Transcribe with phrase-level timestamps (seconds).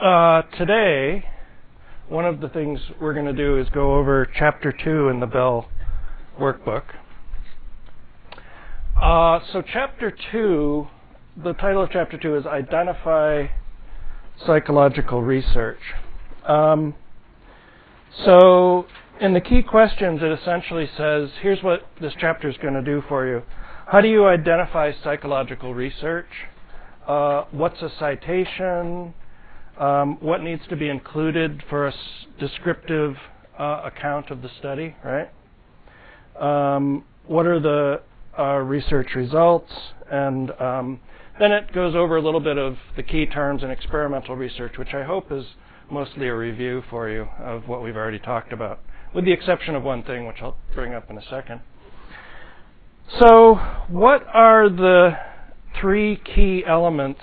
[0.00, 1.24] uh, today,
[2.08, 5.26] one of the things we're going to do is go over chapter two in the
[5.26, 5.68] Bell
[6.40, 6.84] workbook.
[9.00, 10.88] Uh, so, chapter two,
[11.36, 13.48] the title of chapter two is Identify
[14.44, 15.80] Psychological Research.
[16.46, 16.94] Um,
[18.24, 18.86] so,
[19.20, 23.02] in the key questions, it essentially says here's what this chapter is going to do
[23.06, 23.42] for you.
[23.86, 26.28] How do you identify psychological research?
[27.06, 29.14] Uh, what's a citation?
[29.80, 31.94] Um, what needs to be included for a
[32.38, 33.16] descriptive
[33.58, 35.30] uh, account of the study, right?
[36.38, 38.02] Um, what are the
[38.38, 39.72] uh, research results?
[40.10, 41.00] And um,
[41.38, 44.92] then it goes over a little bit of the key terms in experimental research, which
[44.92, 45.44] I hope is
[45.90, 48.80] mostly a review for you of what we've already talked about,
[49.14, 51.62] with the exception of one thing, which I'll bring up in a second.
[53.18, 53.54] So,
[53.88, 55.16] what are the
[55.80, 57.22] three key elements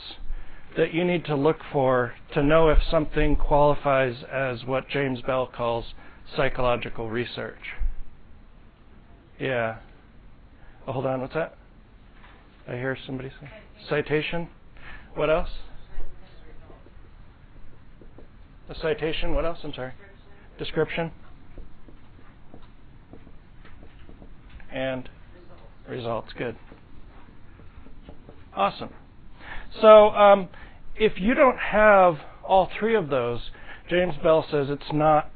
[0.78, 5.48] that you need to look for to know if something qualifies as what James Bell
[5.48, 5.86] calls
[6.36, 7.74] psychological research.
[9.40, 9.80] Yeah.
[10.88, 11.58] Oh, hold on, what's that?
[12.68, 13.50] I hear somebody say
[13.90, 14.50] citation.
[15.16, 15.50] What else?
[18.70, 19.34] A citation.
[19.34, 19.60] What else?
[19.64, 19.94] I'm sorry.
[20.60, 21.12] Description.
[24.72, 25.10] And
[25.90, 26.34] results.
[26.38, 26.58] Good.
[28.56, 28.90] Awesome.
[29.82, 30.50] So um,
[31.00, 33.40] if you don't have all three of those,
[33.90, 35.32] James Bell says it's not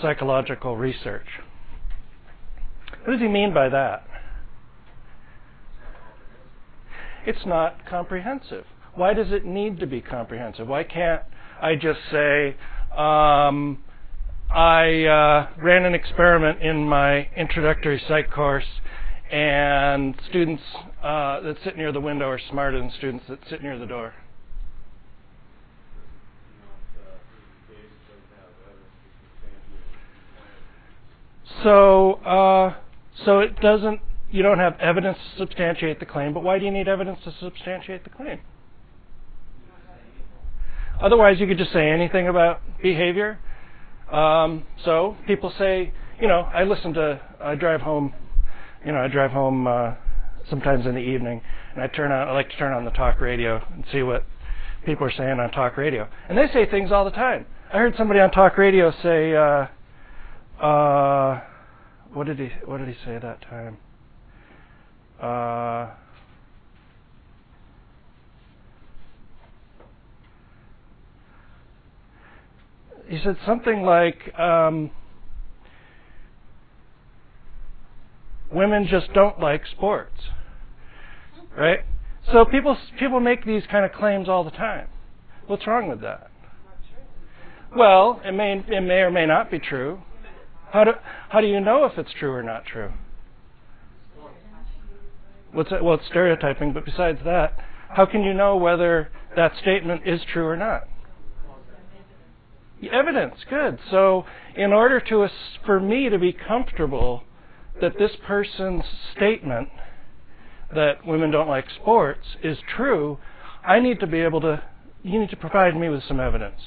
[0.00, 1.26] psychological research.
[3.04, 4.04] What does he mean by that?
[7.26, 8.64] It's not comprehensive.
[8.94, 10.66] Why does it need to be comprehensive?
[10.66, 11.22] Why can't
[11.60, 12.56] I just say,
[12.96, 13.82] um,
[14.50, 18.64] I uh, ran an experiment in my introductory psych course
[19.30, 20.62] and students
[21.02, 24.14] uh, that sit near the window are smarter than students that sit near the door.
[31.62, 32.74] So, uh,
[33.24, 34.00] so it doesn't.
[34.30, 37.34] You don't have evidence to substantiate the claim, but why do you need evidence to
[37.40, 38.40] substantiate the claim?
[41.00, 43.38] Otherwise, you could just say anything about behavior.
[44.12, 48.12] Um, so people say, you know, I listen to, I drive home
[48.84, 49.94] you know, I drive home uh,
[50.48, 51.40] sometimes in the evening,
[51.74, 52.28] and I turn on.
[52.28, 54.24] I like to turn on the talk radio and see what
[54.84, 57.46] people are saying on talk radio, and they say things all the time.
[57.72, 59.66] I heard somebody on talk radio say, uh,
[60.60, 61.40] uh,
[62.12, 62.50] "What did he?
[62.64, 63.78] What did he say that time?"
[65.20, 65.94] Uh,
[73.08, 74.38] he said something like.
[74.38, 74.90] Um,
[78.50, 80.20] women just don't like sports.
[81.56, 81.80] Right?
[82.32, 84.88] So people people make these kind of claims all the time.
[85.46, 86.30] What's wrong with that?
[87.74, 90.00] Well, it may it may or may not be true.
[90.72, 90.92] How do
[91.30, 92.92] how do you know if it's true or not true?
[95.52, 95.82] What's that?
[95.82, 97.56] Well, it's stereotyping, but besides that,
[97.88, 100.88] how can you know whether that statement is true or not?
[102.92, 103.78] Evidence, good.
[103.90, 104.24] So,
[104.54, 105.28] in order to
[105.66, 107.24] for me to be comfortable
[107.80, 108.84] that this person's
[109.16, 109.68] statement
[110.74, 113.18] that women don't like sports is true,
[113.66, 114.62] I need to be able to,
[115.02, 116.60] you need to provide me with some evidence.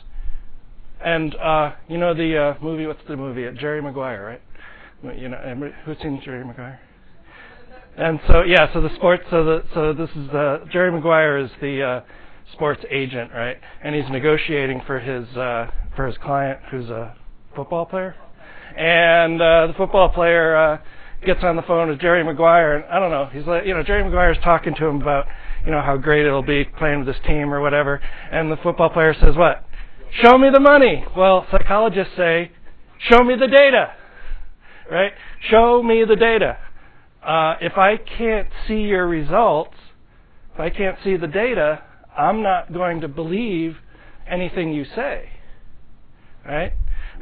[1.04, 3.48] And, uh, you know the uh, movie, what's the movie?
[3.60, 4.40] Jerry Maguire,
[5.04, 5.18] right?
[5.18, 6.80] You know, who's seen Jerry Maguire?
[7.98, 11.50] And so, yeah, so the sports, so the, so this is, uh, Jerry Maguire is
[11.60, 12.02] the, uh,
[12.54, 13.58] sports agent, right?
[13.84, 17.16] And he's negotiating for his, uh, for his client who's a
[17.56, 18.16] football player.
[18.78, 20.78] And, uh, the football player, uh,
[21.26, 23.84] gets on the phone with Jerry Maguire, and I don't know, he's like, you know,
[23.84, 25.26] Jerry Maguire's talking to him about,
[25.66, 28.02] you know, how great it'll be playing with this team or whatever,
[28.32, 29.64] and the football player says, what?
[30.14, 31.06] Show me the money.
[31.16, 32.52] Well, psychologists say,
[33.10, 33.94] show me the data,
[34.92, 35.14] right?
[35.50, 36.58] Show me the data.
[37.24, 39.76] Uh, if I can't see your results,
[40.54, 41.82] if I can't see the data,
[42.18, 43.78] I'm not going to believe
[44.28, 45.30] anything you say,
[46.46, 46.74] right?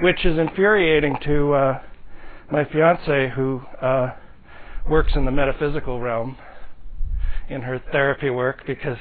[0.01, 1.81] Which is infuriating to uh,
[2.51, 4.15] my fiance, who uh,
[4.89, 6.37] works in the metaphysical realm
[7.49, 8.97] in her therapy work, because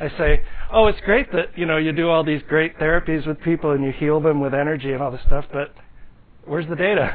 [0.00, 0.42] I say,
[0.72, 3.84] "Oh, it's great that you know you do all these great therapies with people and
[3.84, 5.74] you heal them with energy and all this stuff, but
[6.44, 7.10] where's the data?"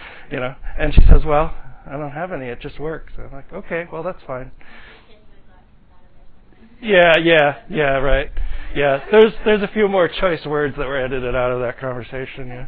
[0.30, 1.54] you know, and she says, "Well,
[1.86, 2.46] I don't have any.
[2.46, 4.50] It just works." I'm like, "Okay, well that's fine."
[6.80, 8.30] Yeah, yeah, yeah, right.
[8.74, 12.48] Yeah, there's there's a few more choice words that were edited out of that conversation.
[12.48, 12.66] Yeah.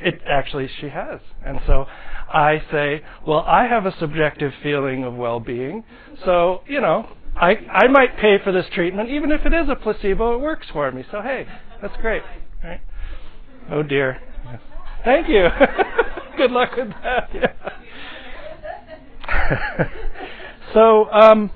[0.00, 1.20] It actually she has.
[1.44, 1.86] And so
[2.32, 5.84] I say, well, I have a subjective feeling of well-being.
[6.24, 9.74] So, you know, I I might pay for this treatment, even if it is a
[9.74, 10.34] placebo.
[10.34, 11.04] It works for me.
[11.10, 11.46] So hey,
[11.80, 12.22] that's great.
[12.62, 12.80] Right?
[13.70, 14.20] Oh dear.
[15.04, 15.48] Thank you.
[16.36, 17.30] Good luck with that.
[20.72, 21.50] So um,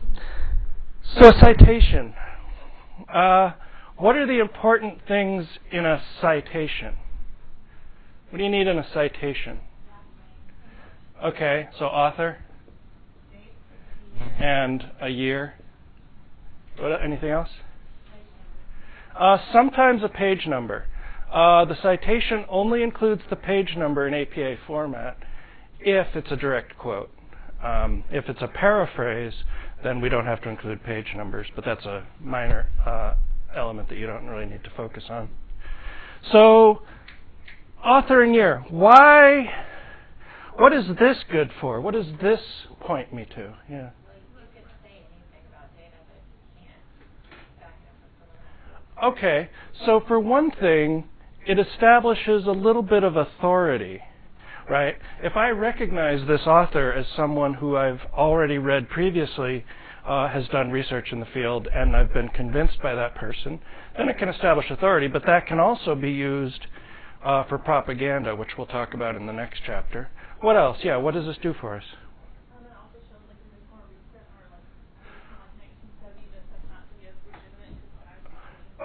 [1.19, 2.15] so citation.
[3.13, 3.53] Uh,
[3.97, 6.97] what are the important things in a citation?
[8.29, 9.61] What do you need in a citation?
[11.25, 12.39] Okay, so author
[14.39, 15.55] and a year.
[17.03, 17.49] Anything else?
[19.19, 20.85] Uh, sometimes a page number.
[21.33, 25.17] Uh, the citation only includes the page number in APA format
[25.81, 27.11] if it's a direct quote.
[27.63, 29.33] Um, if it's a paraphrase,
[29.83, 33.15] then we don't have to include page numbers, but that's a minor uh,
[33.57, 35.31] element that you don't really need to focus on.
[36.31, 36.83] So,
[37.83, 38.65] author and year.
[38.69, 39.47] Why?
[40.59, 41.81] What is this good for?
[41.81, 42.41] What does this
[42.81, 43.55] point me to?
[43.71, 43.91] Yeah.
[49.03, 49.51] Okay,
[49.85, 51.05] so for one thing,
[51.47, 54.01] it establishes a little bit of authority,
[54.71, 54.97] right?
[55.23, 59.67] If I recognize this author as someone who I've already read previously,
[60.07, 63.61] uh, has done research in the field, and I've been convinced by that person,
[63.99, 66.67] then it can establish authority, but that can also be used
[67.23, 70.09] uh, for propaganda, which we'll talk about in the next chapter.
[70.47, 70.79] What else?
[70.85, 71.83] Yeah, what does this do for us?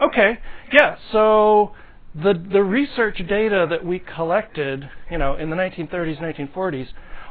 [0.02, 0.40] Okay,
[0.74, 0.96] yeah.
[1.12, 1.74] So
[2.16, 6.20] the the research data that we collected, you know, in the 1930s,
[6.52, 6.88] 1940s,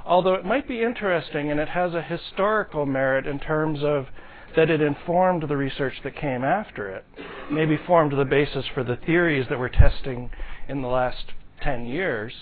[0.06, 4.06] although it might be interesting and it has a historical merit in terms of
[4.55, 7.05] that it informed the research that came after it,
[7.50, 10.31] maybe formed the basis for the theories that we're testing
[10.69, 11.32] in the last
[11.65, 12.32] 10 years.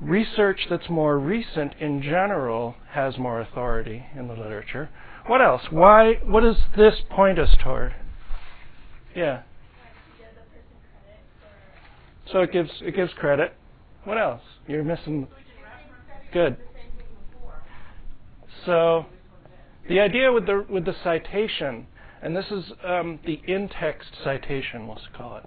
[0.00, 4.90] Research that's more recent in general has more authority in the literature.
[5.26, 5.62] What else?
[5.70, 6.14] Why?
[6.24, 7.94] What does this point us toward?
[9.14, 9.42] Yeah.
[12.32, 13.54] So it gives it gives credit.
[14.04, 14.42] What else?
[14.66, 15.28] You're missing.
[16.32, 16.56] Good.
[18.66, 19.06] So
[19.88, 21.86] the idea with the with the citation,
[22.20, 25.44] and this is um, the in-text citation, let's call it.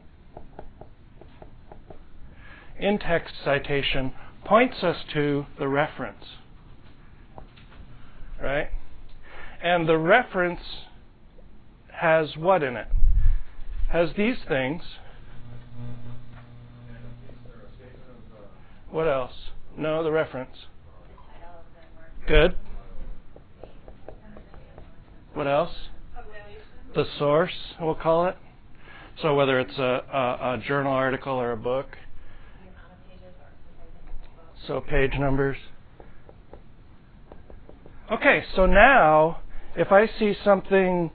[2.80, 4.14] In-text citation
[4.46, 6.26] points us to the reference,
[8.42, 8.70] right?
[9.62, 10.62] And the reference
[11.92, 12.88] has what in it?
[13.96, 14.82] has these things.
[18.92, 19.32] What else?
[19.78, 20.56] No, the reference.
[22.28, 22.56] Good.
[25.34, 25.72] What else?
[26.94, 28.38] The source, we'll call it.
[29.22, 31.98] So whether it's a, a, a journal article or a book.
[34.68, 35.58] So page numbers.
[38.12, 39.40] Okay, so now
[39.76, 41.12] if I see something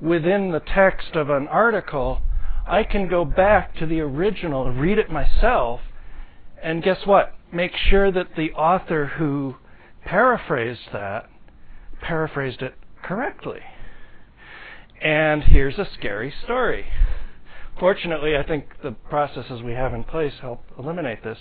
[0.00, 2.20] within the text of an article,
[2.66, 5.80] I can go back to the original read it myself.
[6.62, 7.34] And guess what?
[7.52, 9.56] Make sure that the author who
[10.04, 11.28] paraphrased that
[12.00, 13.60] paraphrased it correctly.
[15.00, 16.86] And here's a scary story.
[17.78, 21.38] Fortunately, I think the processes we have in place help eliminate this.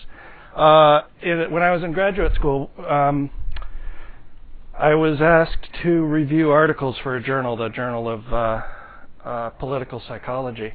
[0.55, 3.29] Uh, in, when I was in graduate school, um,
[4.77, 8.61] I was asked to review articles for a journal, the Journal of uh,
[9.23, 10.73] uh, Political Psychology,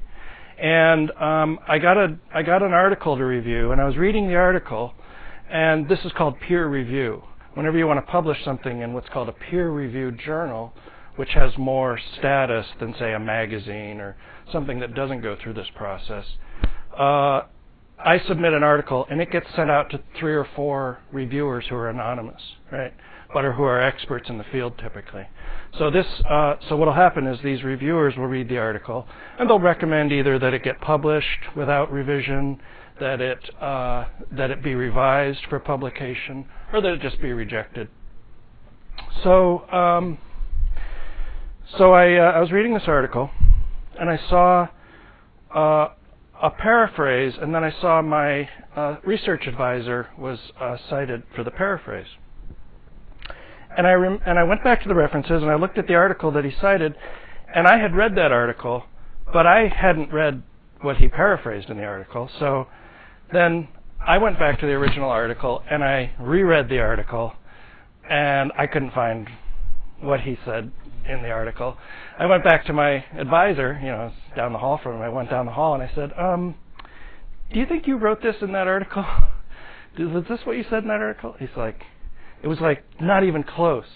[0.59, 4.28] and um, I got a I got an article to review, and I was reading
[4.28, 4.95] the article,
[5.50, 7.23] and this is called peer review.
[7.52, 10.75] Whenever you want to publish something in what's called a peer-reviewed journal,
[11.16, 14.14] which has more status than say a magazine or
[14.52, 16.26] something that doesn't go through this process,
[16.99, 17.42] uh,
[17.99, 21.76] I submit an article and it gets sent out to three or four reviewers who
[21.76, 22.93] are anonymous, right?
[23.33, 25.26] but who are experts in the field typically.
[25.79, 29.07] So this, uh, so what'll happen is these reviewers will read the article
[29.38, 32.61] and they'll recommend either that it get published without revision,
[33.00, 37.88] that it uh, that it be revised for publication, or that it just be rejected.
[39.23, 40.19] So, um,
[41.76, 43.31] so I uh, I was reading this article,
[44.00, 44.69] and I saw
[45.55, 45.88] uh,
[46.43, 51.50] a paraphrase, and then I saw my uh, research advisor was uh, cited for the
[51.50, 52.07] paraphrase.
[53.76, 55.95] And I rem- and I went back to the references and I looked at the
[55.95, 56.95] article that he cited,
[57.55, 58.85] and I had read that article,
[59.33, 60.43] but I hadn't read
[60.81, 62.31] what he paraphrased in the article.
[62.38, 62.69] So
[63.33, 63.69] then
[64.05, 67.35] I went back to the original article and I reread the article,
[68.09, 69.28] and I couldn't find
[70.00, 70.71] what he said
[71.08, 71.76] in the article.
[72.18, 75.02] I went back to my advisor, you know, down the hall from him.
[75.02, 76.54] I went down the hall and I said, um,
[77.52, 79.04] "Do you think you wrote this in that article?
[79.98, 81.82] Was this what you said in that article?" He's like,
[82.42, 83.86] it was like not even close.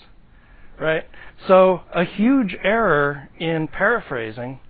[0.78, 1.04] right?
[1.46, 4.60] So a huge error in paraphrasing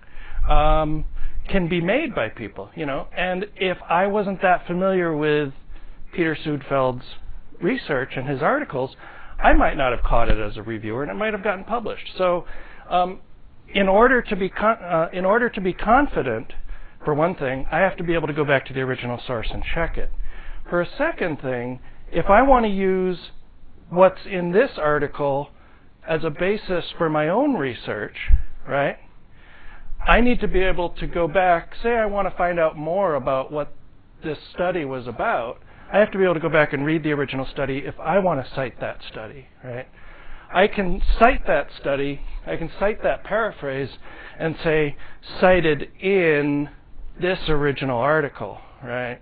[0.48, 1.04] um,
[1.48, 3.06] can be made by people, you know.
[3.16, 5.52] And if I wasn't that familiar with
[6.12, 7.04] Peter Suedfeld's
[7.60, 8.96] research and his articles,
[9.42, 12.06] I might not have caught it as a reviewer, and it might have gotten published.
[12.16, 12.46] So,
[12.88, 13.20] um,
[13.72, 16.52] in order to be con- uh, in order to be confident,
[17.04, 19.48] for one thing, I have to be able to go back to the original source
[19.50, 20.10] and check it.
[20.68, 21.80] For a second thing,
[22.12, 23.30] if I want to use
[23.88, 25.50] what's in this article
[26.06, 28.16] as a basis for my own research,
[28.68, 28.96] right?
[30.06, 33.14] I need to be able to go back, say I want to find out more
[33.14, 33.72] about what
[34.24, 35.58] this study was about.
[35.92, 38.18] I have to be able to go back and read the original study if I
[38.20, 39.88] want to cite that study, right?
[40.52, 43.90] I can cite that study, I can cite that paraphrase
[44.38, 44.96] and say
[45.40, 46.68] cited in
[47.20, 49.20] this original article, right?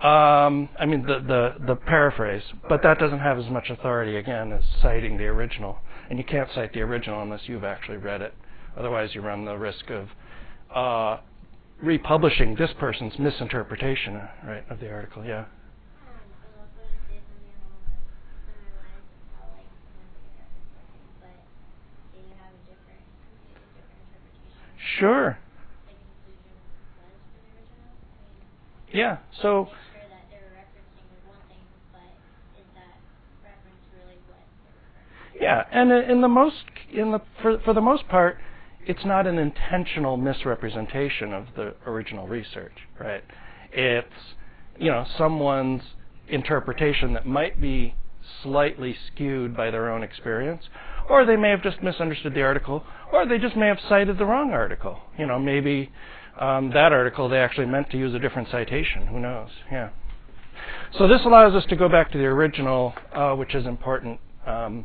[0.00, 4.52] Um, I mean the, the the paraphrase, but that doesn't have as much authority again
[4.52, 5.78] as citing the original,
[6.08, 8.32] and you can't cite the original unless you've actually read it.
[8.76, 10.08] Otherwise, you run the risk of
[10.72, 11.20] uh,
[11.82, 15.24] republishing this person's misinterpretation, right, of the article.
[15.24, 15.46] Yeah.
[24.98, 25.38] Sure.
[28.92, 29.18] Yeah.
[29.42, 29.68] So.
[35.40, 38.38] Yeah, and in the most, in the for for the most part,
[38.86, 43.22] it's not an intentional misrepresentation of the original research, right?
[43.72, 44.34] It's
[44.78, 45.82] you know someone's
[46.28, 47.94] interpretation that might be
[48.42, 50.64] slightly skewed by their own experience,
[51.08, 54.24] or they may have just misunderstood the article, or they just may have cited the
[54.24, 54.98] wrong article.
[55.18, 55.90] You know, maybe
[56.38, 59.06] um, that article they actually meant to use a different citation.
[59.06, 59.50] Who knows?
[59.70, 59.90] Yeah.
[60.98, 64.84] So this allows us to go back to the original, uh, which is important um,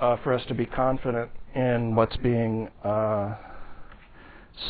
[0.00, 3.36] uh, for us to be confident in what's being uh,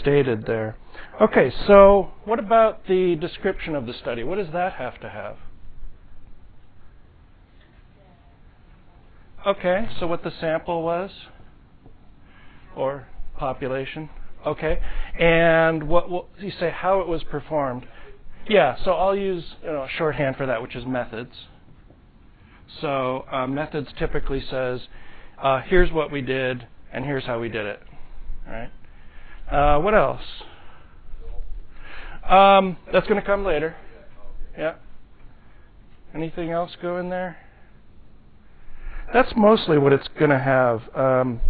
[0.00, 0.76] stated there.
[1.20, 4.22] Okay, so what about the description of the study?
[4.22, 5.36] What does that have to have?
[9.46, 11.10] Okay, so what the sample was?
[12.74, 14.08] Or population?
[14.46, 14.78] Okay,
[15.18, 16.08] and what,
[16.38, 17.86] you say how it was performed?
[18.48, 21.32] Yeah, so I'll use you know, shorthand for that, which is methods.
[22.80, 24.80] So uh, methods typically says,
[25.42, 27.80] uh, here's what we did, and here's how we did it.
[28.46, 28.70] All right.
[29.50, 30.22] Uh, what else?
[32.28, 33.76] Um, that's going to come later.
[34.56, 34.74] Yeah.
[36.14, 37.36] Anything else go in there?
[39.12, 40.82] That's mostly what it's going to have.
[40.94, 41.40] Um,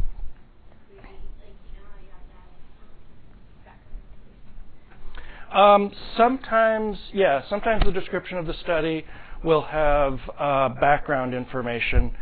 [5.53, 9.05] um, sometimes, yeah, sometimes the description of the study
[9.43, 12.15] will have uh, background information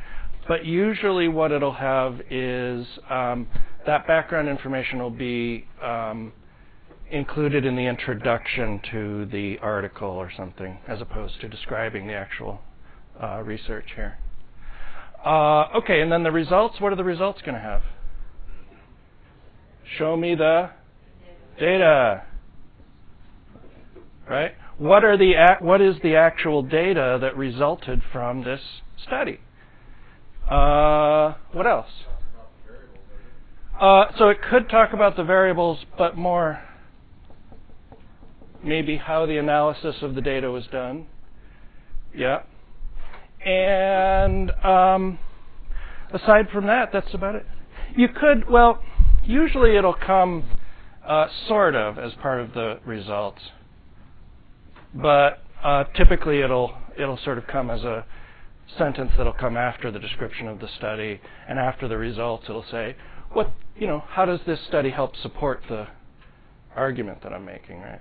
[0.49, 3.47] but usually, what it'll have is um,
[3.87, 6.33] that background information will be um,
[7.11, 12.61] included in the introduction to the article or something, as opposed to describing the actual
[13.23, 14.19] uh, research here.
[15.25, 16.81] Uh, okay, and then the results.
[16.81, 17.83] What are the results going to have?
[19.99, 20.71] Show me the
[21.59, 22.25] data.
[24.29, 24.53] Right?
[24.79, 28.61] What are the what is the actual data that resulted from this
[29.07, 29.39] study?
[30.51, 31.91] Uh, what else?
[33.81, 36.63] Uh, so it could talk about the variables, but more
[38.65, 41.07] maybe how the analysis of the data was done.
[42.15, 42.43] Yeah.
[43.45, 45.19] And um,
[46.13, 47.47] aside from that, that's about it.
[47.97, 48.83] You could, well,
[49.25, 50.45] usually it'll come
[51.07, 53.43] uh, sort of as part of the results,
[54.95, 58.05] but uh, typically it'll it'll sort of come as a
[58.79, 61.21] sentence that'll come after the description of the study.
[61.49, 62.97] And after the results it'll say
[63.33, 65.87] what you know how does this study help support the
[66.77, 68.01] argument that I'm making right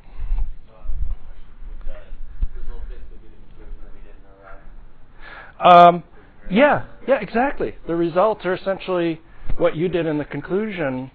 [5.63, 6.03] um,
[6.50, 9.22] yeah yeah exactly the results are essentially
[9.58, 11.12] what you did in the conclusion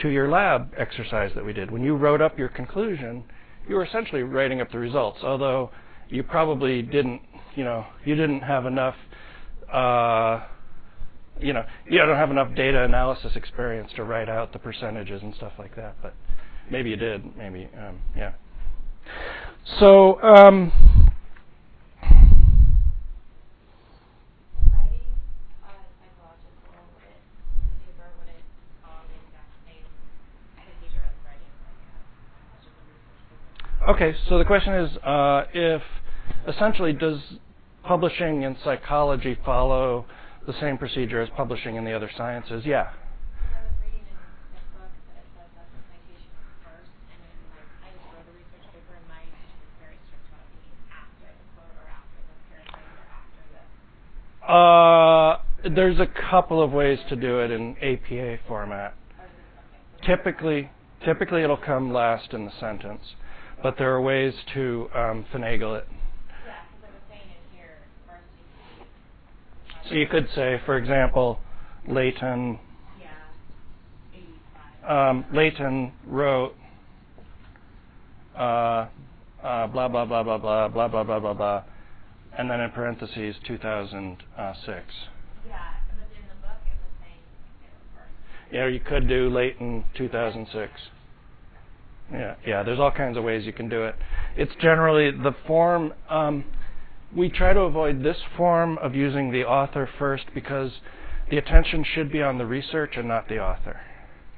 [0.00, 3.24] to your lab exercise that we did when you wrote up your conclusion
[3.68, 5.70] you were essentially writing up the results although
[6.08, 7.20] you probably didn't
[7.56, 8.94] you know, you didn't have enough,
[9.72, 10.44] uh,
[11.40, 15.34] you know, you don't have enough data analysis experience to write out the percentages and
[15.34, 15.96] stuff like that.
[16.02, 16.14] But
[16.70, 17.36] maybe you did.
[17.36, 18.32] Maybe, um, yeah.
[19.78, 20.22] So.
[20.22, 21.01] Um,
[33.88, 35.82] Okay, so the question is uh, if
[36.46, 37.18] essentially, does
[37.84, 40.04] publishing in psychology follow
[40.46, 42.64] the same procedure as publishing in the other sciences.
[42.64, 42.90] Yeah.
[54.46, 55.38] Uh,
[55.74, 58.94] there's a couple of ways to do it in APA format.
[60.04, 60.68] Typically,
[61.04, 63.02] typically it'll come last in the sentence,
[63.62, 65.88] but there are ways to um, finagle it.
[69.88, 71.40] So you could say, for example,
[71.88, 72.58] Leighton.
[74.84, 76.54] Yeah, um, Leighton wrote
[78.36, 78.86] uh,
[79.42, 81.62] uh, blah blah blah blah blah blah blah blah blah blah
[82.38, 84.18] and then in parentheses 2006.
[85.46, 85.56] Yeah,
[85.88, 87.20] but in the book it was saying
[88.50, 90.72] Yeah, you could do Leighton 2006.
[92.12, 92.62] Yeah, yeah.
[92.62, 93.94] There's all kinds of ways you can do it.
[94.36, 95.94] It's generally the form.
[96.08, 96.44] Um,
[97.14, 100.70] we try to avoid this form of using the author first because
[101.30, 103.80] the attention should be on the research and not the author.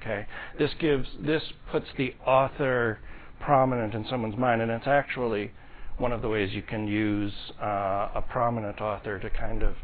[0.00, 0.26] Okay.
[0.58, 2.98] This gives this puts the author
[3.40, 5.50] prominent in someone's mind, and it's actually
[5.98, 9.74] one of the ways you can use uh, a prominent author to kind of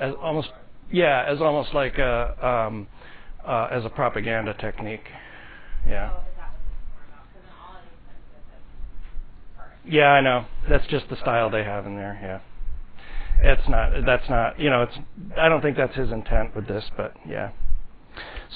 [0.00, 0.48] as almost
[0.90, 2.86] yeah as almost like a um,
[3.46, 5.04] uh, as a propaganda technique
[5.86, 6.10] yeah
[9.84, 12.40] yeah I know that's just the style they have in there yeah
[13.42, 14.98] it's not that's not you know it's
[15.38, 17.50] I don't think that's his intent with this but yeah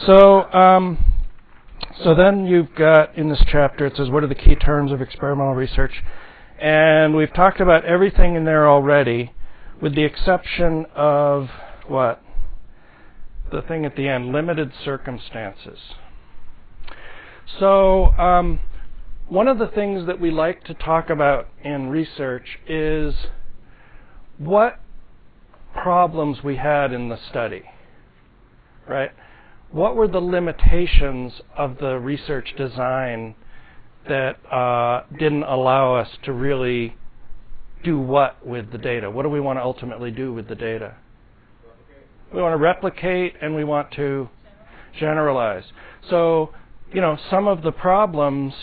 [0.06, 0.98] so um,
[2.02, 5.00] so then you've got in this chapter it says what are the key terms of
[5.00, 6.02] experimental research
[6.58, 9.32] and we've talked about everything in there already,
[9.82, 11.48] with the exception of
[11.86, 12.22] what?
[13.50, 15.78] The thing at the end limited circumstances.
[17.58, 18.60] So, um,
[19.28, 23.14] one of the things that we like to talk about in research is
[24.38, 24.80] what
[25.72, 27.62] problems we had in the study,
[28.88, 29.10] right?
[29.70, 33.34] What were the limitations of the research design
[34.08, 36.96] that uh, didn't allow us to really
[37.82, 39.10] do what with the data?
[39.10, 40.96] What do we want to ultimately do with the data?
[42.32, 44.28] We want to replicate and we want to
[44.98, 45.64] generalize.
[46.08, 46.50] So,
[46.92, 48.54] you know, some of the problems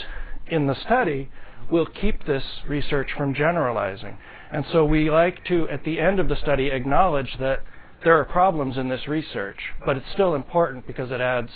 [0.51, 1.29] in the study
[1.71, 4.17] will keep this research from generalizing.
[4.51, 7.63] And so we like to, at the end of the study, acknowledge that
[8.03, 11.51] there are problems in this research, but it's still important because it adds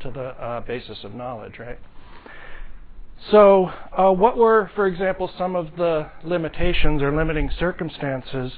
[0.00, 1.78] to the uh, basis of knowledge, right?
[3.30, 8.52] So, uh, what were, for example, some of the limitations or limiting circumstances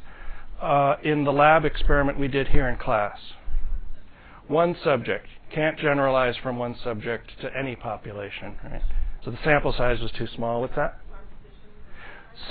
[0.61, 3.19] uh, in the lab experiment we did here in class?
[4.47, 5.27] One subject.
[5.53, 8.83] Can't generalize from one subject to any population, right?
[9.25, 10.99] So the sample size was too small with that.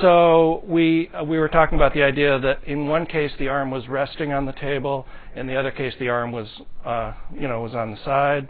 [0.01, 3.71] So we uh, we were talking about the idea that in one case the arm
[3.71, 5.05] was resting on the table,
[5.35, 6.47] in the other case the arm was
[6.85, 8.47] uh, you know was on the side.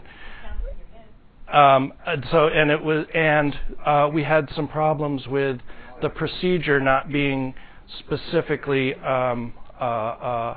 [1.52, 5.58] Um, and so and it was and uh, we had some problems with
[6.02, 7.54] the procedure not being
[7.98, 10.56] specifically um, uh, uh,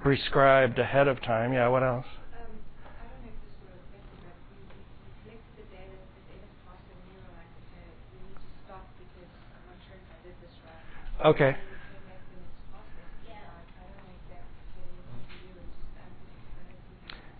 [0.00, 1.52] prescribed ahead of time.
[1.52, 1.68] Yeah.
[1.68, 2.06] What else?
[11.24, 11.56] Okay.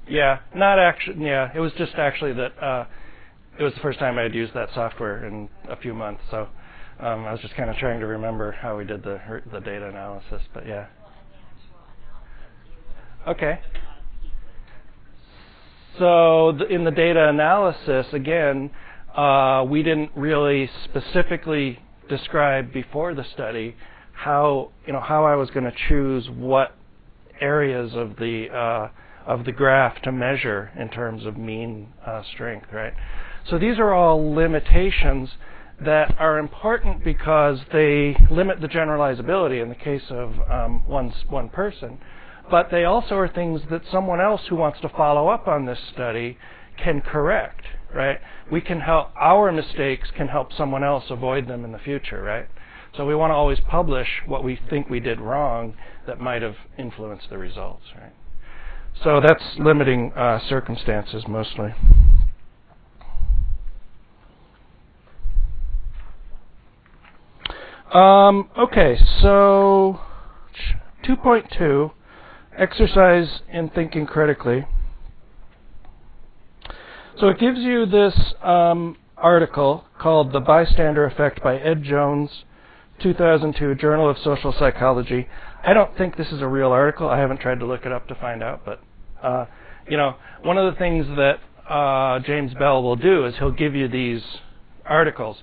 [0.08, 1.24] Yeah, not actually.
[1.24, 2.86] Yeah, it was just actually that uh,
[3.58, 6.22] it was the first time I had used that software in a few months.
[6.30, 6.48] So
[7.00, 9.20] um, I was just kind of trying to remember how we did the
[9.52, 10.42] the data analysis.
[10.52, 10.86] But yeah.
[13.28, 13.60] Okay.
[15.98, 18.70] So in the data analysis, again,
[19.14, 23.76] uh, we didn't really specifically describe before the study
[24.12, 26.74] how you know how I was going to choose what
[27.40, 28.88] areas of the uh,
[29.26, 32.92] of the graph to measure in terms of mean uh, strength, right?
[33.48, 35.30] So these are all limitations
[35.84, 41.48] that are important because they limit the generalizability in the case of um, one, one
[41.48, 41.98] person.
[42.50, 45.78] But they also are things that someone else who wants to follow up on this
[45.92, 46.38] study
[46.76, 47.62] can correct,
[47.94, 48.18] right?
[48.50, 52.48] We can help, our mistakes can help someone else avoid them in the future, right?
[52.96, 55.74] So we want to always publish what we think we did wrong
[56.06, 58.12] that might have influenced the results, right?
[59.02, 61.74] So that's limiting uh, circumstances mostly.
[67.92, 70.00] Um, okay, so
[71.04, 71.92] 2.2
[72.56, 74.66] exercise in thinking critically.
[77.20, 82.30] So it gives you this um, article called The Bystander Effect by Ed Jones,
[83.02, 85.28] 2002, Journal of Social Psychology.
[85.62, 87.08] I don't think this is a real article.
[87.08, 88.82] I haven't tried to look it up to find out, but
[89.22, 89.44] uh,
[89.88, 93.74] you know, one of the things that uh, James Bell will do is he'll give
[93.74, 94.22] you these
[94.86, 95.36] articles,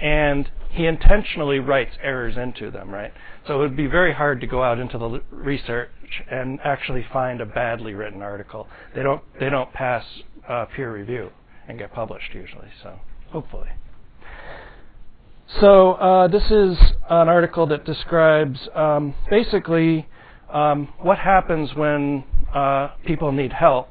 [0.00, 3.12] and he intentionally writes errors into them, right?
[3.46, 5.90] So it would be very hard to go out into the research
[6.30, 8.68] and actually find a badly written article.
[8.94, 10.04] They don't they don't pass
[10.48, 11.30] uh, peer review
[11.68, 12.68] and get published usually.
[12.82, 12.98] So
[13.30, 13.68] hopefully.
[15.60, 16.78] So uh, this is
[17.08, 20.08] an article that describes um, basically
[20.52, 23.90] um, what happens when uh, people need help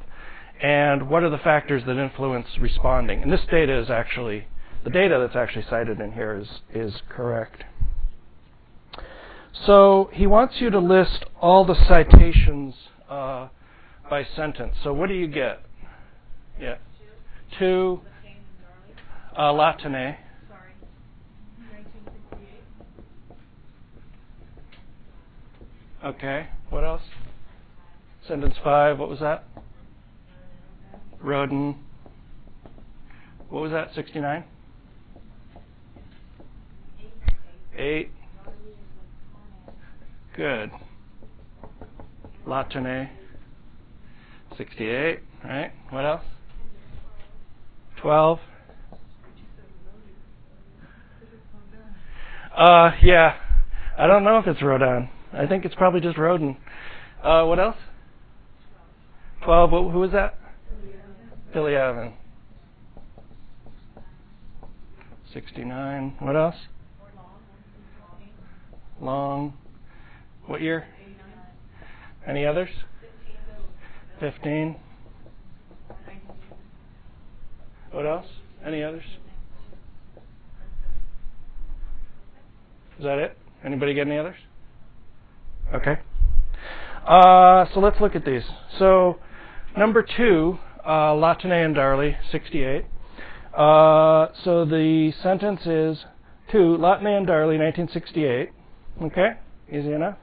[0.61, 3.21] and what are the factors that influence responding.
[3.21, 4.47] And this data is actually
[4.83, 7.63] the data that's actually cited in here is is correct.
[9.65, 12.75] So he wants you to list all the citations
[13.09, 13.49] uh,
[14.09, 14.75] by sentence.
[14.83, 15.61] So what do you get?
[16.59, 16.75] Yeah,
[17.57, 18.01] two.
[19.35, 20.17] Uh, Latané.
[26.05, 26.47] Okay.
[26.69, 27.01] What else?
[28.27, 28.99] Sentence five.
[28.99, 29.45] What was that?
[31.21, 31.75] Rodin.
[33.49, 33.89] What was that?
[33.95, 34.43] Sixty-nine.
[37.77, 38.11] Eight.
[40.35, 40.71] Good.
[42.45, 43.09] Latané.
[44.57, 45.19] Sixty-eight.
[45.43, 45.71] Right.
[45.89, 46.23] What else?
[48.03, 48.39] Twelve.
[52.53, 53.37] Uh, yeah.
[53.97, 55.07] I don't know if it's Rodin.
[55.31, 56.57] I think it's probably just Rodin.
[57.23, 57.77] Uh, what else?
[59.41, 59.69] Twelve.
[59.69, 60.37] Who was that?
[61.55, 62.11] Piliavin.
[65.33, 66.17] Sixty-nine.
[66.19, 66.55] What else?
[68.99, 69.53] Long.
[70.45, 70.87] What year?
[72.27, 72.69] Any others?
[74.19, 74.75] Fifteen.
[77.93, 78.25] What else?
[78.65, 79.03] Any others?
[82.97, 83.37] Is that it?
[83.63, 84.35] Anybody get any others?
[85.71, 85.99] Okay.
[87.05, 88.41] Uh, so let's look at these.
[88.79, 89.19] So
[89.77, 92.85] number two, uh, Latané and Darley, 68.
[93.55, 96.03] Uh, so the sentence is
[96.51, 98.49] two, Latané and Darley, 1968.
[99.03, 99.33] Okay,
[99.69, 100.17] easy enough.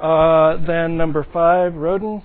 [0.00, 2.22] Uh, then number five, Rodin.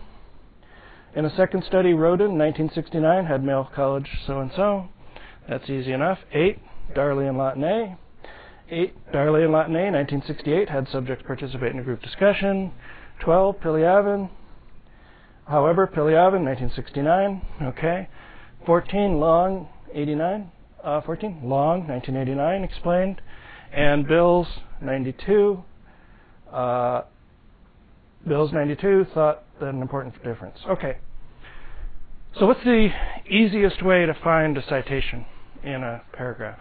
[1.16, 4.90] In a second study, Rodin, 1969, had male college so and so.
[5.48, 6.20] That's easy enough.
[6.34, 6.60] Eight,
[6.94, 7.98] Darley and Latané.
[8.70, 9.12] 8.
[9.14, 12.74] Darley and Latané, 1968, had subjects participate in a group discussion.
[13.22, 13.56] 12.
[13.62, 14.30] Piliavin.
[15.48, 17.42] However, Piliavin, 1969.
[17.62, 18.10] Okay.
[18.66, 19.18] 14.
[19.18, 20.52] Long, 89.
[20.84, 21.40] Uh, 14.
[21.44, 23.22] Long, 1989, explained.
[23.72, 24.48] And Bills,
[24.82, 25.64] 92.
[26.52, 27.04] Uh,
[28.28, 30.58] Bills, 92, thought an important difference.
[30.68, 30.98] Okay.
[32.38, 32.90] So, what's the
[33.30, 35.26] easiest way to find a citation
[35.64, 36.60] in a paragraph?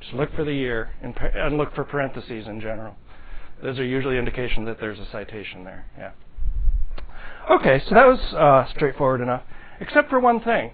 [0.00, 2.94] Just look for the year and, look for parentheses in general.
[3.62, 5.86] Those are usually indication that there's a citation there.
[5.96, 6.10] Yeah.
[7.50, 9.42] Okay, so that was uh, straightforward enough,
[9.80, 10.72] except for one thing.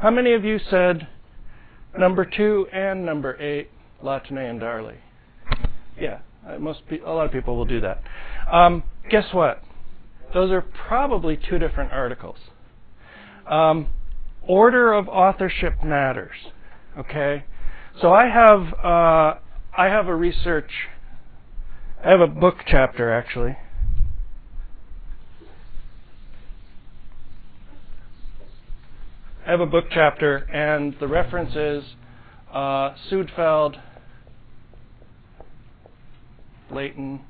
[0.00, 1.08] How many of you said
[1.98, 3.70] number two and number eight,
[4.02, 4.96] Latané and Darley?
[5.98, 8.02] Yeah, uh, most pe- a lot of people will do that.
[8.50, 9.62] Um, guess what?
[10.32, 12.38] Those are probably two different articles.
[13.46, 13.88] Um,
[14.46, 16.36] order of authorship matters.
[16.98, 17.44] Okay,
[18.00, 19.38] so I have uh,
[19.76, 20.70] I have a research.
[22.04, 23.56] I have a book chapter actually.
[29.44, 31.96] I have a book chapter, and the reference is
[32.52, 33.76] uh, Suedfeld,
[36.70, 37.22] Leighton,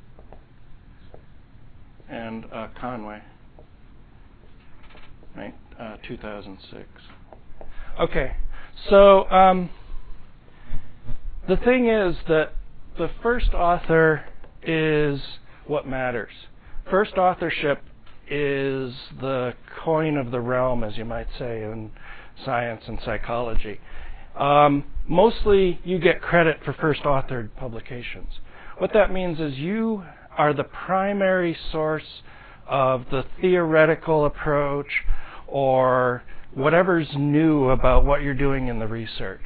[2.13, 3.23] and uh, Conway.
[5.37, 6.87] Right, uh, 2006.
[8.01, 8.37] Okay,
[8.89, 9.29] so.
[9.31, 9.71] Um,
[11.49, 12.53] the thing is that
[12.99, 14.25] the first author
[14.63, 15.21] is
[15.67, 16.31] what matters.
[16.89, 17.83] First authorship
[18.31, 21.91] is the coin of the realm, as you might say, in
[22.45, 23.81] science and psychology.
[24.39, 28.39] Um, mostly, you get credit for first authored publications.
[28.79, 30.05] What that means is you
[30.37, 32.23] are the primary source
[32.67, 35.05] of the theoretical approach
[35.47, 36.23] or
[36.55, 39.43] whatever's new about what you're doing in the research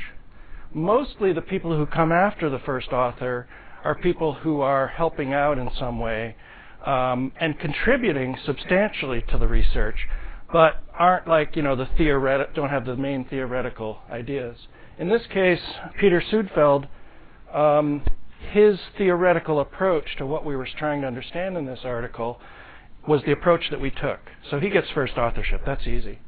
[0.76, 3.48] mostly the people who come after the first author
[3.82, 6.36] are people who are helping out in some way
[6.84, 9.96] um, and contributing substantially to the research,
[10.52, 14.56] but aren't like you know the theoretic don't have the main theoretical ideas.
[14.98, 15.60] In this case,
[15.98, 16.88] Peter Suedfeld,
[17.52, 18.02] um,
[18.38, 22.40] his theoretical approach to what we were trying to understand in this article
[23.06, 24.20] was the approach that we took.
[24.50, 25.62] So he gets first authorship.
[25.64, 26.18] That's easy.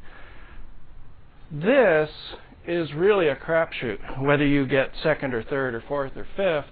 [1.51, 2.11] This
[2.67, 6.71] is really a crapshoot, whether you get second or third or fourth or fifth.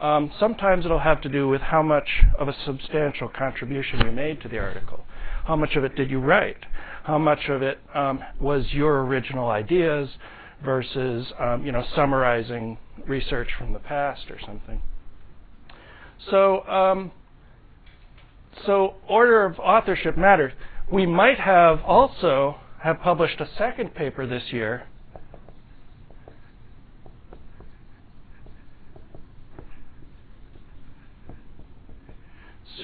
[0.00, 4.40] Um, sometimes it'll have to do with how much of a substantial contribution you made
[4.42, 5.04] to the article.
[5.44, 6.66] How much of it did you write?
[7.04, 10.08] How much of it um, was your original ideas
[10.64, 14.80] versus, um, you know, summarizing research from the past or something.
[16.30, 17.12] So, um,
[18.64, 20.52] so order of authorship matters.
[20.90, 24.84] We might have also have published a second paper this year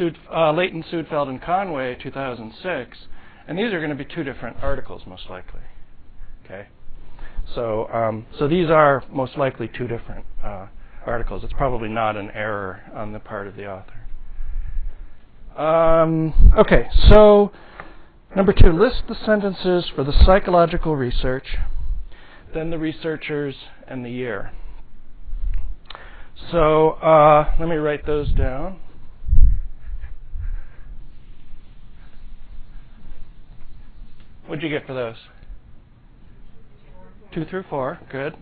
[0.00, 2.98] Sud, uh, Leighton, Suedfeld, and Conway, 2006,
[3.46, 5.60] and these are going to be two different articles, most likely.
[6.44, 6.68] Okay,
[8.48, 10.66] these are most likely two different uh,
[11.06, 11.44] articles.
[11.44, 14.00] It's probably not an error on the part of the author.
[15.60, 17.52] Um, okay, so
[18.36, 21.56] number two, list the sentences for the psychological research,
[22.54, 24.52] then the researchers, and the year.
[26.50, 28.78] So uh, let me write those down.
[34.46, 35.16] What'd you get for those?
[37.32, 37.98] Two through four.
[38.10, 38.34] Good.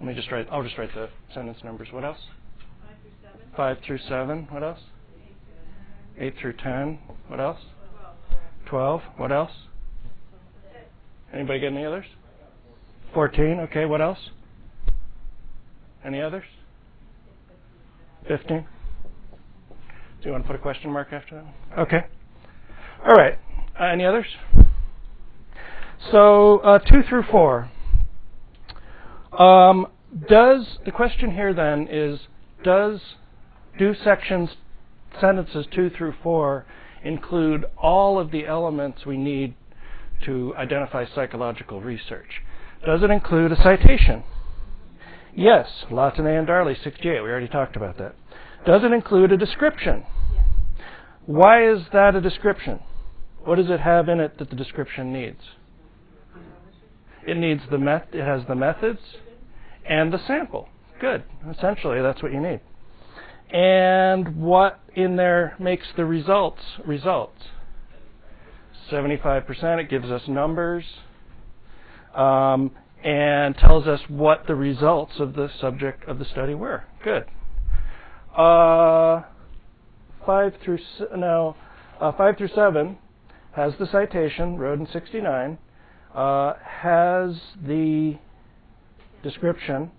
[0.00, 0.46] Let me just write.
[0.50, 1.88] I'll just write the sentence numbers.
[1.90, 2.18] What else?
[2.80, 3.50] Five through seven.
[3.56, 4.48] Five through seven.
[4.50, 4.78] What else?
[6.18, 6.98] Eight through ten.
[7.26, 7.58] What else?
[8.66, 9.00] Twelve.
[9.16, 9.50] What else?
[11.32, 12.06] Anybody get any others?
[13.12, 13.58] Fourteen.
[13.60, 13.84] Okay.
[13.84, 14.30] What else?
[16.04, 16.44] Any others?
[18.28, 18.64] Fifteen.
[20.20, 21.78] Do you want to put a question mark after that?
[21.80, 22.00] Okay.
[23.04, 23.38] All right.
[23.78, 24.26] Uh, any others?
[26.10, 27.70] So uh, two through four.
[29.36, 29.86] Um,
[30.28, 32.20] does the question here then is
[32.64, 33.00] does
[33.78, 34.50] do sections
[35.20, 36.66] sentences two through four
[37.04, 39.54] include all of the elements we need
[40.24, 42.42] to identify psychological research?
[42.84, 44.24] Does it include a citation?
[45.34, 47.20] Yes, Latané and Darley, 68.
[47.22, 48.14] We already talked about that.
[48.66, 50.04] Does it include a description?
[51.26, 52.80] Why is that a description?
[53.44, 55.40] What does it have in it that the description needs?
[57.26, 59.00] It needs the met- it has the methods
[59.88, 60.68] and the sample.
[61.00, 61.24] Good.
[61.50, 62.60] Essentially, that's what you need.
[63.50, 67.44] And what in there makes the results results?
[68.90, 69.80] 75%.
[69.80, 70.84] It gives us numbers
[72.14, 72.70] um,
[73.04, 76.84] and tells us what the results of the subject of the study were.
[77.04, 77.24] Good.
[78.36, 79.22] Uh,
[80.26, 80.78] five through
[81.16, 81.56] now,
[82.00, 82.98] uh, five through seven
[83.52, 85.58] has the citation, Rodin 69,
[86.14, 88.18] uh, has the
[89.22, 89.90] description.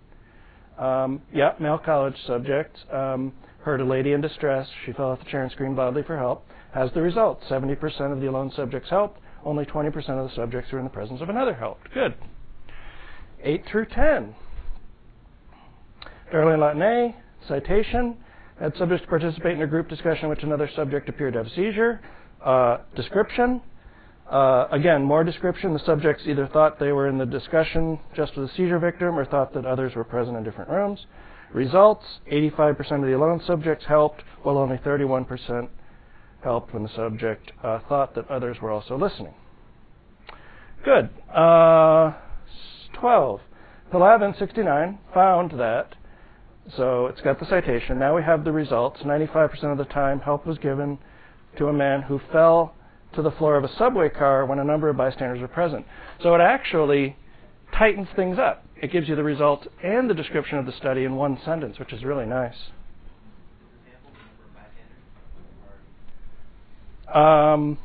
[0.78, 2.78] Um, yeah, male college subject.
[2.92, 4.68] Um, heard a lady in distress.
[4.86, 6.46] She fell off the chair and screamed loudly for help.
[6.74, 7.42] Has the result.
[7.50, 9.20] 70% of the alone subjects helped.
[9.44, 11.92] Only 20% of the subjects were in the presence of another helped.
[11.94, 12.14] Good.
[13.42, 14.36] 8 through 10.
[16.34, 17.16] Darlene Latané,
[17.48, 18.18] citation.
[18.60, 22.02] Had subjects participate in a group discussion in which another subject appeared to have seizure.
[22.44, 23.62] Uh, description.
[24.30, 25.74] Uh, again, more description.
[25.74, 29.26] The subjects either thought they were in the discussion just with a seizure victim or
[29.26, 31.06] thought that others were present in different rooms.
[31.52, 35.70] Results 85% of the alone subjects helped, while only 31%
[36.44, 39.34] helped when the subject uh, thought that others were also listening.
[40.86, 41.10] Good.
[41.34, 42.14] Uh,
[42.94, 43.42] 12.
[43.92, 45.96] Piliavin 69 found that,
[46.78, 47.98] so it's got the citation.
[47.98, 49.02] Now we have the results.
[49.02, 51.00] 95% of the time, help was given
[51.58, 52.76] to a man who fell
[53.14, 55.86] to the floor of a subway car when a number of bystanders are present.
[56.22, 57.16] So it actually
[57.74, 58.66] tightens things up.
[58.82, 61.92] It gives you the result and the description of the study in one sentence, which
[61.92, 62.56] is really nice.
[67.14, 67.78] Um,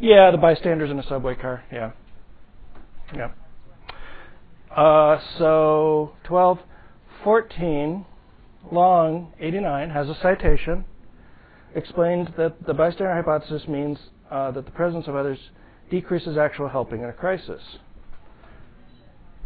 [0.00, 1.64] yeah, the bystanders in a subway car.
[1.72, 1.90] Yeah.
[3.14, 3.30] Yeah.
[4.74, 6.60] Uh, so 12,
[7.24, 8.06] 14
[8.70, 10.84] Long, 89, has a citation,
[11.74, 13.98] explained that the bystander hypothesis means
[14.30, 15.38] uh, that the presence of others
[15.90, 17.62] decreases actual helping in a crisis.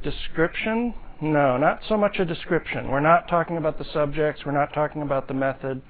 [0.03, 0.95] Description?
[1.21, 2.91] No, not so much a description.
[2.91, 4.43] We're not talking about the subjects.
[4.45, 5.83] We're not talking about the method.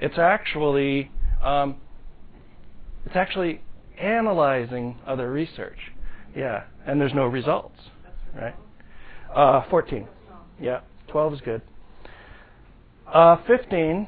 [0.00, 1.10] It's actually
[1.42, 1.76] um,
[3.04, 3.60] it's actually
[3.98, 5.78] analyzing other research.
[6.34, 7.76] Yeah, and there's no results,
[8.34, 8.54] right?
[9.34, 10.06] Uh, 14.
[10.60, 11.62] Yeah, 12 is good.
[13.12, 14.06] Uh, 15,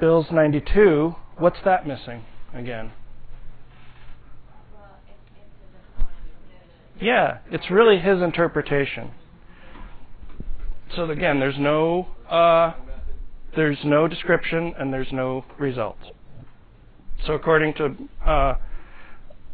[0.00, 1.14] Bill's 92.
[1.38, 2.92] What's that missing again?
[7.00, 9.12] Yeah, it's really his interpretation.
[10.96, 12.74] So again, there's no uh,
[13.54, 16.04] there's no description and there's no results.
[17.26, 18.54] So according to uh,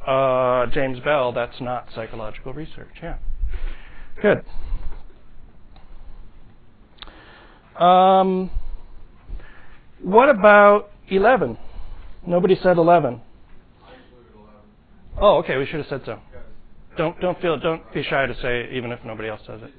[0.07, 2.95] uh, James Bell, that's not psychological research.
[3.03, 3.17] Yeah.
[4.21, 4.45] Good.
[7.83, 8.51] Um,
[10.05, 11.59] what about 11?
[12.27, 13.21] Nobody said 11.
[15.21, 15.57] Oh, okay.
[15.57, 16.19] We should have said so.
[16.97, 19.73] Don't don't feel don't be shy to say it, even if nobody else says it.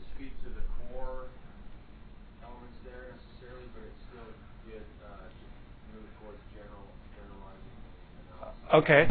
[8.74, 9.08] Okay.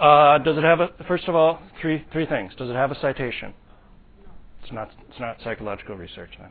[0.00, 2.54] Uh, does it have a first of all three three things?
[2.56, 3.52] Does it have a citation?
[4.62, 6.48] It's not it's not psychological research then.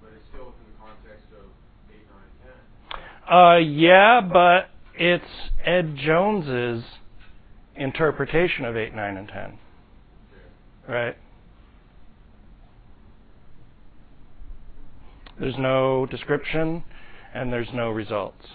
[0.00, 1.44] But it's still within the context of
[1.92, 3.00] eight, nine, ten.
[3.30, 6.84] Uh, yeah, but it's Ed Jones's
[7.76, 9.58] interpretation of eight, nine, and ten.
[10.88, 11.16] Right.
[15.38, 16.82] There's no description
[17.34, 18.46] and there's no results.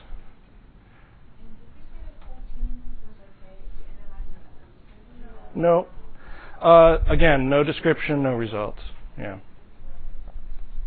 [5.55, 5.87] No.
[6.61, 8.79] Uh, again, no description, no results.
[9.17, 9.37] Yeah.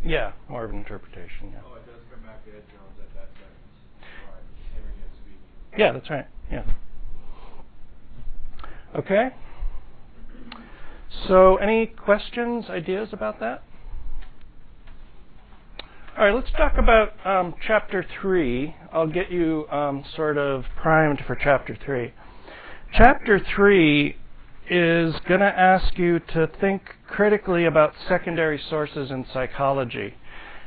[0.05, 1.53] Yeah, more of an interpretation.
[1.53, 1.61] Yeah.
[1.67, 3.77] Oh, it does come back to Ed Jones at that sentence.
[4.01, 4.43] Right.
[4.75, 5.39] Hearing and speaking.
[5.77, 6.27] Yeah, that's right.
[6.51, 6.65] Yeah.
[8.97, 9.29] Okay.
[11.29, 13.63] So, any questions, ideas about that?
[16.17, 18.75] All right, let's talk about um, chapter 3.
[18.93, 22.13] I'll get you um, sort of primed for chapter 3.
[22.95, 24.17] Chapter 3
[24.71, 30.15] is going to ask you to think critically about secondary sources in psychology.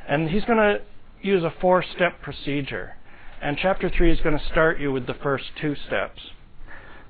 [0.07, 0.81] And he's going to
[1.21, 2.95] use a four step procedure.
[3.41, 6.19] And chapter 3 is going to start you with the first two steps.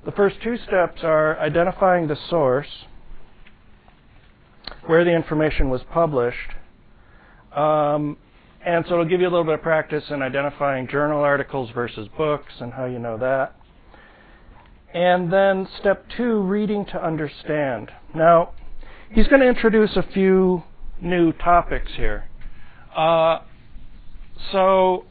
[0.04, 2.86] The first two steps are identifying the source,
[4.86, 6.54] where the information was published.
[7.54, 8.16] Um,
[8.64, 12.08] and so it'll give you a little bit of practice in identifying journal articles versus
[12.16, 13.56] books and how you know that.
[14.94, 17.90] And then step two, reading to understand.
[18.14, 18.52] Now,
[19.10, 20.62] he's going to introduce a few
[21.00, 22.24] new topics here.
[22.96, 23.40] Uh,
[24.52, 25.04] so,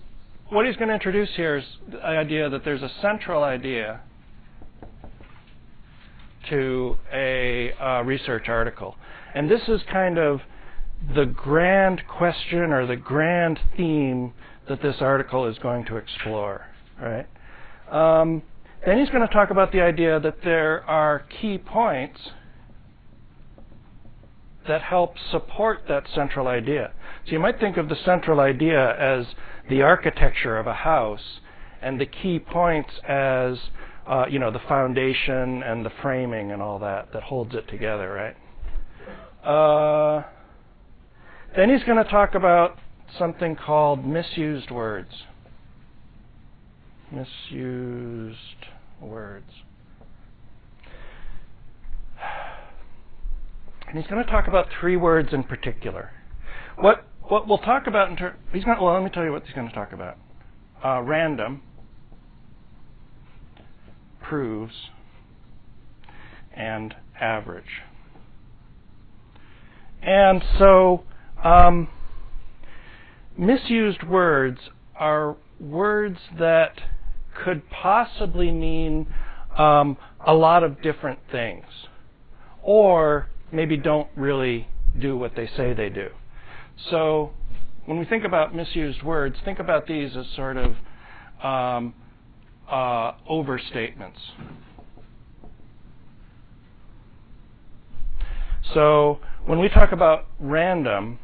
[0.49, 4.01] what he's going to introduce here is the idea that there's a central idea
[6.49, 8.95] to a uh, research article.
[9.35, 10.41] And this is kind of
[11.13, 14.33] the grand question or the grand theme
[14.67, 16.65] that this article is going to explore,
[16.99, 17.27] right?
[17.91, 18.41] Um,
[18.85, 22.19] then he's going to talk about the idea that there are key points
[24.67, 26.91] that help support that central idea.
[27.25, 29.25] So you might think of the central idea as
[29.69, 31.39] the architecture of a house
[31.81, 33.57] and the key points as
[34.07, 38.11] uh, you know the foundation and the framing and all that that holds it together,
[38.11, 39.47] right?
[39.47, 40.23] Uh,
[41.55, 42.77] then he's going to talk about
[43.17, 45.23] something called misused words
[47.11, 48.37] misused
[49.01, 49.51] words.
[53.87, 56.11] And he's going to talk about three words in particular.
[56.77, 59.43] What what we'll talk about in ter- he's going well let me tell you what
[59.45, 60.17] he's going to talk about.
[60.83, 61.61] Uh, random
[64.21, 64.73] proves
[66.55, 67.81] and average.
[70.01, 71.03] And so
[71.43, 71.87] um,
[73.37, 74.59] misused words
[74.95, 76.79] are words that
[77.43, 79.07] could possibly mean
[79.57, 81.65] um, a lot of different things,
[82.61, 86.09] or maybe don't really do what they say they do.
[86.89, 87.31] So,
[87.85, 90.75] when we think about misused words, think about these as sort of
[91.43, 91.93] um,
[92.69, 94.19] uh, overstatements.
[98.73, 101.19] So, when we talk about random,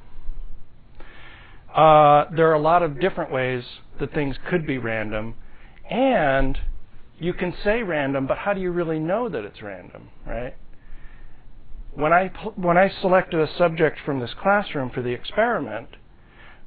[1.73, 3.63] uh, there are a lot of different ways
[3.99, 5.35] that things could be random,
[5.89, 6.57] and
[7.19, 10.55] you can say random, but how do you really know that it's random, right?
[11.95, 15.87] When I when I selected a subject from this classroom for the experiment,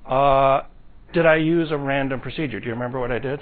[0.09, 0.62] uh,
[1.12, 2.59] did I use a random procedure?
[2.61, 3.41] Do you remember what I did?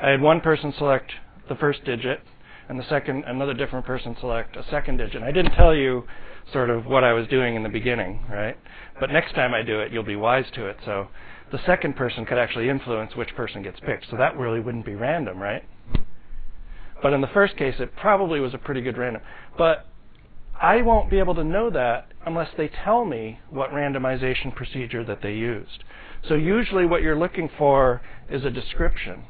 [0.00, 1.10] I had one person select
[1.48, 2.20] the first digit,
[2.68, 5.22] and the second another different person select a second digit.
[5.22, 6.04] I didn't tell you
[6.52, 8.56] sort of what I was doing in the beginning, right?
[9.00, 10.76] But next time I do it, you'll be wise to it.
[10.84, 11.08] So
[11.50, 14.06] the second person could actually influence which person gets picked.
[14.10, 15.64] So that really wouldn't be random, right?
[17.02, 19.22] But in the first case, it probably was a pretty good random.
[19.56, 19.87] But
[20.60, 25.22] I won't be able to know that unless they tell me what randomization procedure that
[25.22, 25.84] they used.
[26.28, 29.22] So usually what you're looking for is a description.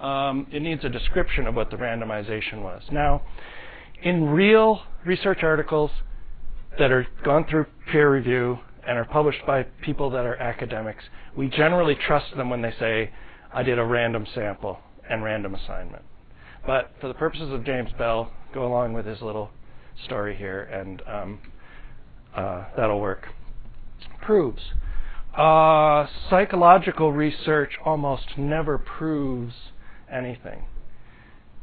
[0.00, 2.82] Um, it needs a description of what the randomization was.
[2.90, 3.22] Now,
[4.02, 5.90] in real research articles,
[6.78, 11.04] that are gone through peer review and are published by people that are academics,
[11.36, 13.10] we generally trust them when they say,
[13.52, 14.78] I did a random sample
[15.08, 16.02] and random assignment.
[16.66, 19.50] But for the purposes of James Bell, go along with his little
[20.04, 21.38] story here, and um,
[22.34, 23.28] uh, that'll work.
[24.22, 24.62] Proves.
[25.36, 29.54] Uh, psychological research almost never proves
[30.10, 30.64] anything.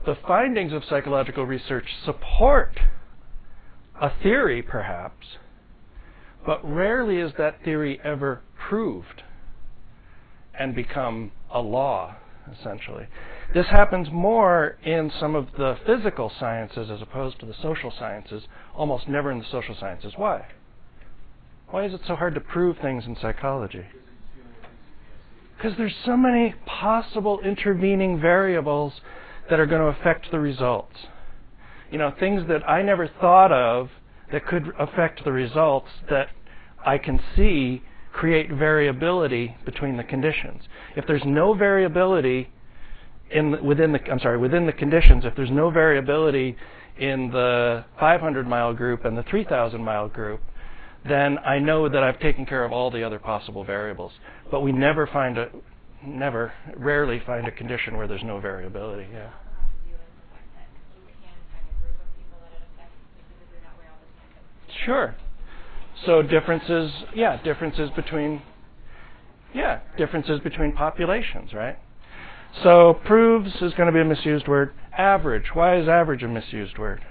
[0.05, 2.79] The findings of psychological research support
[3.99, 5.37] a theory, perhaps,
[6.45, 9.23] but rarely is that theory ever proved
[10.57, 12.15] and become a law,
[12.51, 13.07] essentially.
[13.53, 18.43] This happens more in some of the physical sciences as opposed to the social sciences,
[18.75, 20.13] almost never in the social sciences.
[20.17, 20.45] Why?
[21.69, 23.85] Why is it so hard to prove things in psychology?
[25.57, 28.93] Because there's so many possible intervening variables
[29.49, 30.95] that are going to affect the results.
[31.91, 33.89] You know, things that I never thought of
[34.31, 36.29] that could affect the results that
[36.85, 40.63] I can see create variability between the conditions.
[40.95, 42.49] If there's no variability
[43.63, 46.55] within the I'm sorry within the conditions, if there's no variability
[46.97, 50.41] in the 500 mile group and the 3,000 mile group,
[51.07, 54.13] then I know that I've taken care of all the other possible variables.
[54.49, 55.49] But we never find a
[56.03, 59.07] never rarely find a condition where there's no variability.
[59.11, 59.31] Yeah.
[64.85, 65.15] Sure.
[66.05, 68.41] So differences, yeah, differences between,
[69.53, 71.77] yeah, differences between populations, right?
[72.63, 74.73] So proves is going to be a misused word.
[74.97, 75.47] Average.
[75.53, 77.01] Why is average a misused word?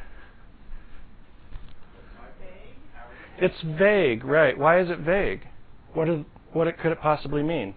[3.38, 4.56] It's vague, right?
[4.56, 5.42] Why is it vague?
[5.92, 7.74] What is, what it, could it possibly mean?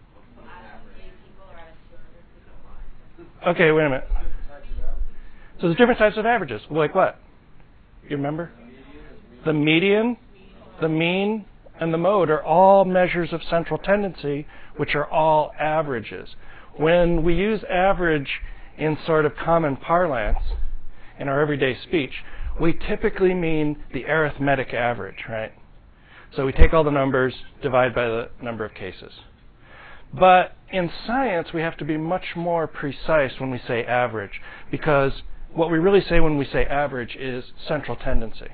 [3.46, 4.08] Okay, wait a minute.
[5.60, 6.62] So there's different types of averages.
[6.70, 7.20] Like what?
[8.08, 8.52] You remember?
[9.46, 10.18] The median,
[10.82, 11.46] the mean,
[11.80, 14.48] and the mode are all measures of central tendency,
[14.78, 16.30] which are all averages.
[16.78, 18.30] When we use average
[18.78, 20.40] in sort of common parlance
[21.20, 22.12] in our everyday speech,
[22.60, 25.52] we typically mean the arithmetic average, right?
[26.36, 29.12] So we take all the numbers, divide by the number of cases.
[30.14, 35.12] But in science, we have to be much more precise when we say average, because
[35.54, 38.50] what we really say when we say average is central tendency.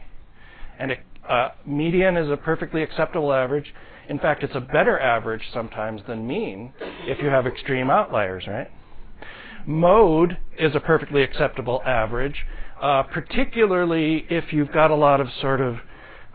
[0.80, 0.96] And a
[1.30, 3.74] uh, median is a perfectly acceptable average.
[4.10, 8.70] In fact, it's a better average sometimes than mean if you have extreme outliers, right?
[9.66, 12.46] Mode is a perfectly acceptable average,
[12.82, 15.78] uh, particularly if you've got a lot of sort of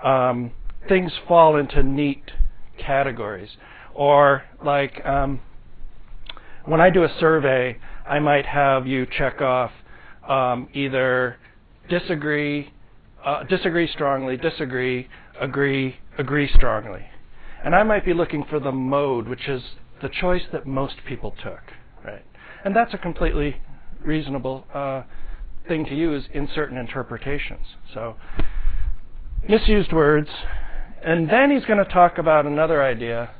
[0.03, 0.53] um,
[0.89, 2.31] things fall into neat
[2.79, 3.51] categories.
[3.95, 5.41] Or, like, um,
[6.65, 9.73] when I do a survey, I might have you check off
[10.27, 11.37] um, either
[11.89, 12.73] disagree,
[13.25, 15.09] uh, disagree strongly, disagree,
[15.41, 17.05] agree, agree strongly.
[17.65, 19.63] And I might be looking for the mode, which is
[20.01, 21.61] the choice that most people took,
[22.05, 22.25] right?
[22.65, 23.57] And that's a completely
[24.05, 25.03] reasonable uh,
[25.67, 27.67] thing to use in certain interpretations.
[27.93, 28.17] So,
[29.49, 30.29] misused words.
[31.05, 33.31] And then he's going to talk about another idea.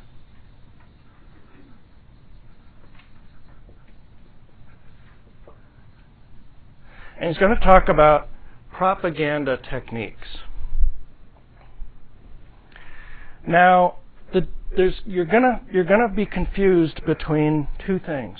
[7.21, 8.29] And he's going to talk about
[8.73, 10.39] propaganda techniques.
[13.47, 13.97] Now,
[14.33, 14.49] the,
[15.07, 18.39] you're gonna you're gonna be confused between two things: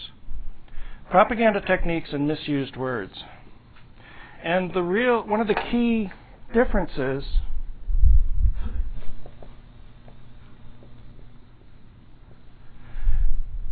[1.11, 3.25] propaganda techniques and misused words.
[4.43, 6.11] And the real one of the key
[6.55, 7.25] differences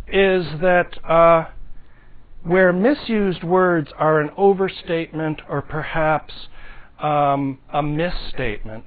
[0.07, 1.45] is that uh,
[2.43, 6.33] where misused words are an overstatement or perhaps
[6.99, 8.85] um, a misstatement,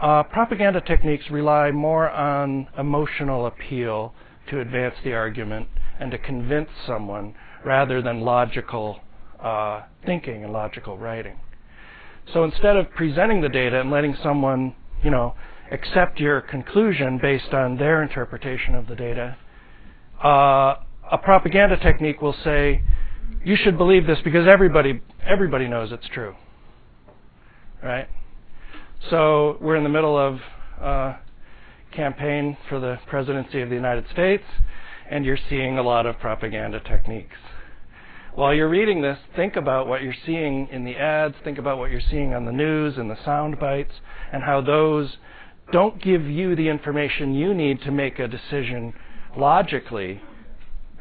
[0.00, 4.14] uh, propaganda techniques rely more on emotional appeal
[4.50, 5.68] to advance the argument
[6.00, 7.34] and to convince someone
[7.64, 9.00] rather than logical
[9.40, 11.38] uh, thinking and logical writing.
[12.32, 15.34] So instead of presenting the data and letting someone, you know,
[15.70, 19.36] accept your conclusion based on their interpretation of the data,
[20.22, 20.76] uh,
[21.10, 22.82] a propaganda technique will say,
[23.44, 26.34] you should believe this because everybody everybody knows it's true.
[27.82, 28.08] Right?
[29.10, 30.38] So we're in the middle of
[30.80, 31.18] a
[31.94, 34.44] campaign for the presidency of the United States,
[35.10, 37.36] and you're seeing a lot of propaganda techniques.
[38.34, 41.90] While you're reading this, think about what you're seeing in the ads, think about what
[41.90, 43.92] you're seeing on the news and the sound bites,
[44.32, 45.18] and how those
[45.70, 48.94] don't give you the information you need to make a decision
[49.36, 50.22] logically,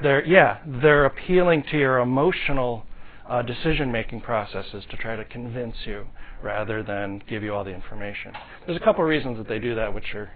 [0.02, 2.86] they're yeah, they're appealing to your emotional
[3.30, 6.08] uh, decision-making processes to try to convince you
[6.44, 8.34] rather than give you all the information.
[8.66, 10.32] There's a couple of reasons that they do that, which are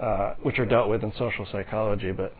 [0.00, 2.34] uh, which are dealt with in social psychology, but.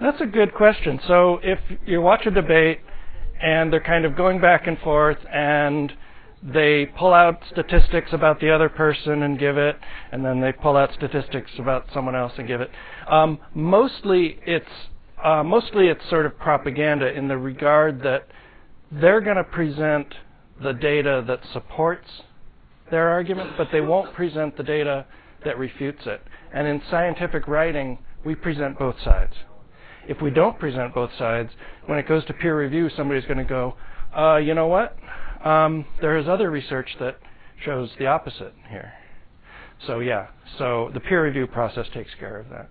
[0.00, 1.00] That's a good question.
[1.08, 2.78] So if you watch a debate
[3.42, 5.92] and they're kind of going back and forth and
[6.42, 9.76] they pull out statistics about the other person and give it,
[10.12, 12.70] and then they pull out statistics about someone else and give it.
[13.10, 14.66] Um, mostly, it's
[15.22, 18.28] uh, mostly it's sort of propaganda in the regard that
[18.92, 20.14] they're going to present
[20.62, 22.08] the data that supports
[22.90, 25.06] their argument, but they won't present the data
[25.44, 26.22] that refutes it.
[26.52, 29.34] And in scientific writing, we present both sides.
[30.08, 31.50] If we don't present both sides,
[31.86, 33.74] when it goes to peer review, somebody's going to go,
[34.16, 34.96] uh, you know what?
[35.44, 37.18] Um, there is other research that
[37.64, 38.92] shows the opposite here.
[39.86, 40.28] So yeah,
[40.58, 42.68] so the peer review process takes care of that.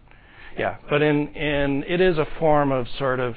[0.57, 3.36] Yeah, but in in it is a form of sort of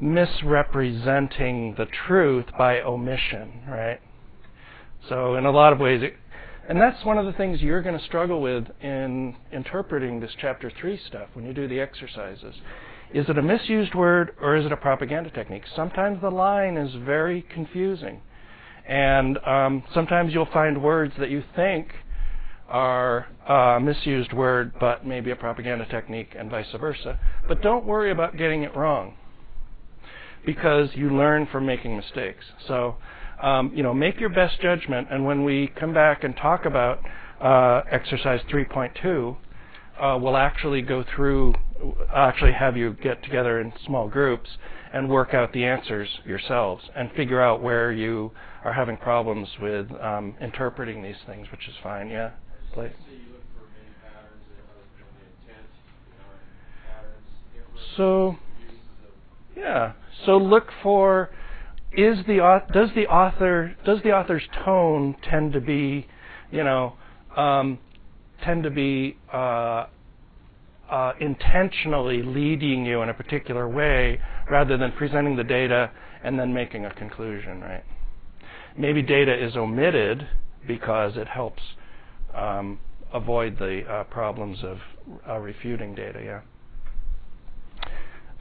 [0.00, 4.00] misrepresenting the truth by omission, right?
[5.08, 6.14] So in a lot of ways, it,
[6.68, 10.70] and that's one of the things you're going to struggle with in interpreting this chapter
[10.80, 12.54] three stuff when you do the exercises.
[13.12, 15.64] Is it a misused word or is it a propaganda technique?
[15.74, 18.22] Sometimes the line is very confusing.
[18.86, 21.88] And um, sometimes you'll find words that you think
[22.68, 27.18] are a misused word, but maybe a propaganda technique, and vice versa.
[27.46, 29.14] But don't worry about getting it wrong,
[30.46, 32.44] because you learn from making mistakes.
[32.66, 32.96] So,
[33.42, 35.08] um, you know, make your best judgment.
[35.10, 37.00] And when we come back and talk about
[37.40, 39.36] uh, exercise 3.2,
[40.00, 41.54] uh, we'll actually go through,
[42.14, 44.48] actually have you get together in small groups
[44.92, 48.30] and work out the answers yourselves and figure out where you
[48.64, 52.08] are having problems with um, interpreting these things, which is fine.
[52.08, 52.30] Yeah.
[52.74, 54.44] So you look for many patterns
[55.18, 55.68] the intent
[56.86, 57.26] patterns,
[57.96, 58.36] so
[59.56, 59.92] yeah.
[60.26, 61.30] So look for
[61.92, 66.06] is the does the author does the author's tone tend to be,
[66.50, 66.94] you know,
[67.36, 67.78] um,
[68.42, 69.86] tend to be uh,
[70.90, 75.90] uh, intentionally leading you in a particular way rather than presenting the data
[76.24, 77.84] and then making a conclusion, right?
[78.76, 80.28] Maybe data is omitted
[80.66, 81.62] because it helps
[82.34, 82.78] um,
[83.12, 84.78] avoid the uh, problems of
[85.28, 86.20] uh, refuting data.
[86.24, 86.40] Yeah.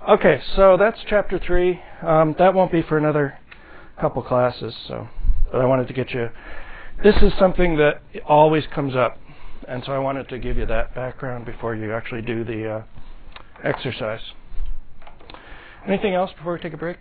[0.10, 1.80] Okay, so that's chapter three.
[2.02, 3.38] Um, that won't be for another
[4.00, 4.74] couple classes.
[4.88, 5.08] So,
[5.52, 6.30] but I wanted to get you.
[7.04, 9.18] This is something that always comes up,
[9.68, 12.84] and so I wanted to give you that background before you actually do the uh,
[13.64, 14.22] exercise.
[15.88, 16.98] Anything else before we take a break?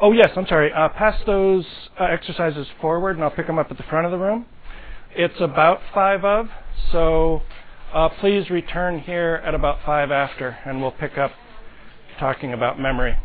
[0.00, 0.70] Oh, yes, I'm sorry.
[0.72, 1.64] Uh, pass those
[1.98, 4.44] uh, exercises forward, and I'll pick them up at the front of the room.
[5.14, 6.48] It's about five of,
[6.92, 7.40] so
[7.94, 11.32] uh, please return here at about five after, and we'll pick up
[12.20, 13.16] talking about memory.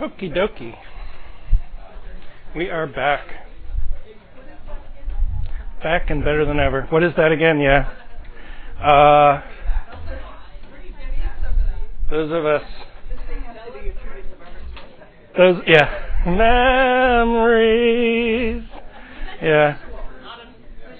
[0.00, 0.74] Okie dokie.
[2.54, 3.45] We are back
[5.86, 6.82] back and better than ever.
[6.90, 7.60] What is that again?
[7.60, 7.88] Yeah.
[8.82, 9.40] Uh,
[12.10, 12.62] those of us.
[15.38, 15.88] Those, yeah.
[16.26, 17.54] Memories.
[19.40, 19.78] Yeah.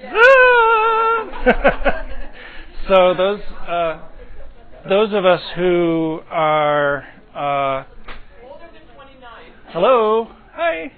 [2.89, 4.03] so those uh,
[4.89, 7.82] those of us who are uh,
[9.70, 10.93] hello, hi.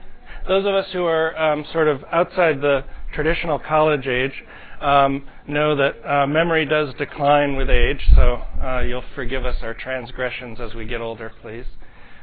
[0.46, 4.32] Those of us who are um, sort of outside the traditional college age
[4.80, 9.74] um, know that uh, memory does decline with age, so uh, you'll forgive us our
[9.74, 11.64] transgressions as we get older, please.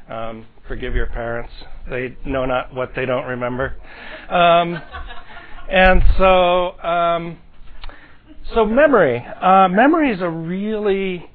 [0.09, 1.51] Um, forgive your parents.
[1.89, 3.75] They know not what they don't remember.
[4.29, 4.79] Um,
[5.69, 7.39] and so, um,
[8.53, 9.25] so memory.
[9.41, 11.29] Uh, memory is a really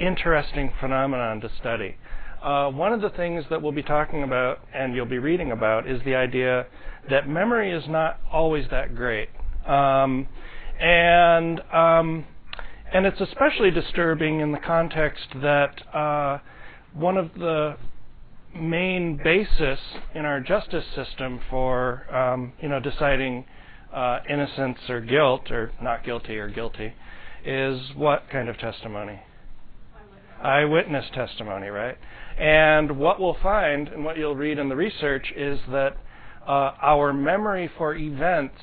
[0.00, 1.96] interesting phenomenon to study.
[2.44, 5.88] Uh, one of the things that we'll be talking about and you'll be reading about
[5.88, 6.66] is the idea
[7.08, 9.30] that memory is not always that great.
[9.66, 10.28] Um,
[10.78, 12.26] and um,
[12.92, 16.38] and it's especially disturbing in the context that uh,
[16.92, 17.76] one of the
[18.54, 19.80] main basis
[20.14, 23.46] in our justice system for um, you know deciding
[23.90, 26.92] uh, innocence or guilt or not guilty or guilty
[27.42, 29.20] is what kind of testimony?
[30.44, 31.96] Eyewitness testimony, right?
[32.38, 35.96] And what we'll find and what you'll read in the research is that
[36.46, 38.58] uh, our memory for events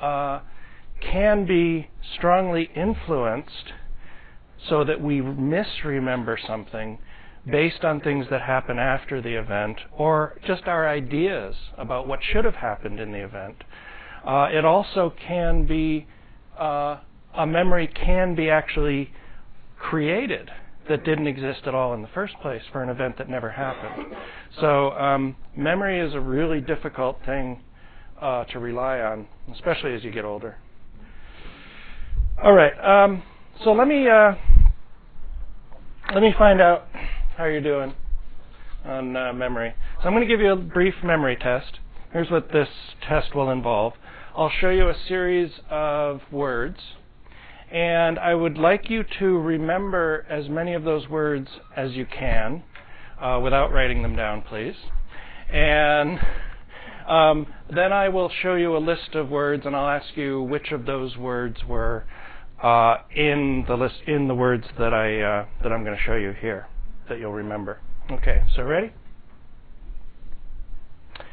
[0.00, 0.40] uh,
[1.00, 3.72] can be strongly influenced
[4.68, 6.98] so that we misremember something
[7.50, 12.44] based on things that happen after the event or just our ideas about what should
[12.44, 13.64] have happened in the event.
[14.26, 16.06] Uh, it also can be,
[16.58, 16.98] uh,
[17.34, 19.12] a memory can be actually
[19.78, 20.50] created
[20.88, 24.14] that didn't exist at all in the first place for an event that never happened.
[24.60, 27.62] So um, memory is a really difficult thing
[28.20, 30.56] uh, to rely on, especially as you get older.
[32.42, 32.72] All right.
[32.78, 33.22] Um,
[33.64, 34.34] so let me uh,
[36.14, 36.86] let me find out
[37.36, 37.94] how you're doing
[38.84, 39.74] on uh, memory.
[40.00, 41.80] So I'm going to give you a brief memory test.
[42.12, 42.68] Here's what this
[43.06, 43.94] test will involve.
[44.36, 46.78] I'll show you a series of words,
[47.70, 52.62] and I would like you to remember as many of those words as you can
[53.20, 54.74] uh, without writing them down, please.
[55.52, 56.18] And
[57.06, 60.72] um, then I will show you a list of words, and I'll ask you which
[60.72, 62.04] of those words were
[62.62, 66.16] uh, in the list in the words that I uh, that I'm going to show
[66.16, 66.66] you here
[67.08, 67.78] that you'll remember.
[68.10, 68.92] Okay, so ready?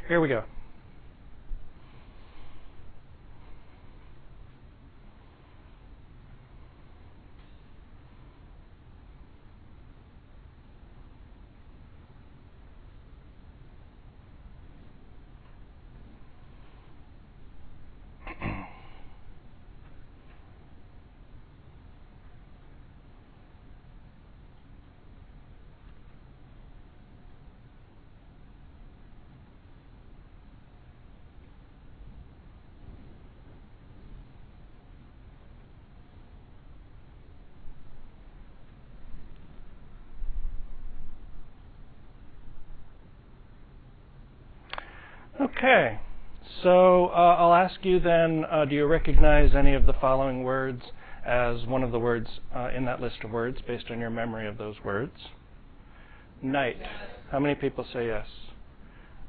[0.08, 0.44] Here we go.
[45.40, 46.00] Okay.
[46.66, 50.82] So uh, I'll ask you then uh, do you recognize any of the following words
[51.24, 54.48] as one of the words uh, in that list of words based on your memory
[54.48, 55.14] of those words?
[56.42, 56.78] Night.
[57.30, 58.26] How many people say yes?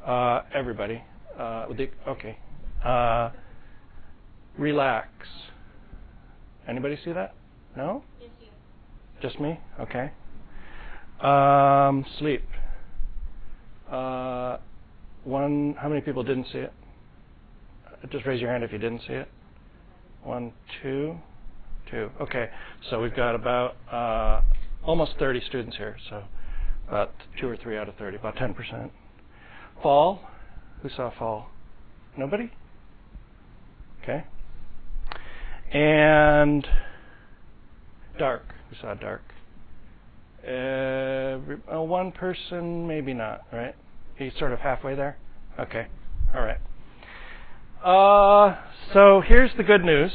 [0.03, 1.05] Uh, everybody.
[1.39, 1.67] Uh,
[2.09, 2.39] okay.
[2.83, 3.29] Uh,
[4.57, 5.11] relax.
[6.67, 7.35] Anybody see that?
[7.77, 8.03] No?
[9.21, 9.61] Just me?
[9.79, 10.11] Okay.
[11.21, 12.45] Um, sleep.
[13.91, 14.57] Uh,
[15.25, 16.73] one, how many people didn't see it?
[18.11, 19.29] Just raise your hand if you didn't see it.
[20.23, 20.53] One,
[20.83, 21.17] two,
[21.91, 22.11] two.
[22.21, 22.49] Okay,
[22.91, 24.43] so we've got about uh,
[24.85, 26.25] almost 30 students here, so
[26.89, 28.91] about two or three out of 30, about 10%.
[29.83, 30.21] Fall,
[30.83, 31.49] who saw fall?
[32.17, 32.51] Nobody?
[34.03, 34.25] Okay.
[35.73, 36.67] And
[38.19, 39.23] dark, who saw dark?
[40.47, 41.39] Uh,
[41.83, 43.75] one person, maybe not, right?
[44.17, 45.19] He's sort of halfway there?
[45.59, 45.87] Okay.
[46.35, 46.59] All right.
[47.87, 48.57] Uh,
[48.93, 50.11] so here's the good news.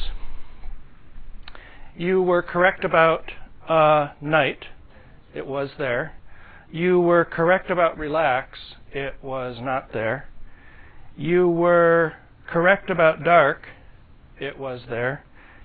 [1.96, 3.32] You were correct about
[3.66, 4.66] uh, night.
[5.34, 6.12] It was there.
[6.70, 8.58] You were correct about relax.
[8.92, 10.28] It was not there.
[11.16, 12.16] You were
[12.46, 13.62] correct about dark.
[14.38, 15.24] It was there.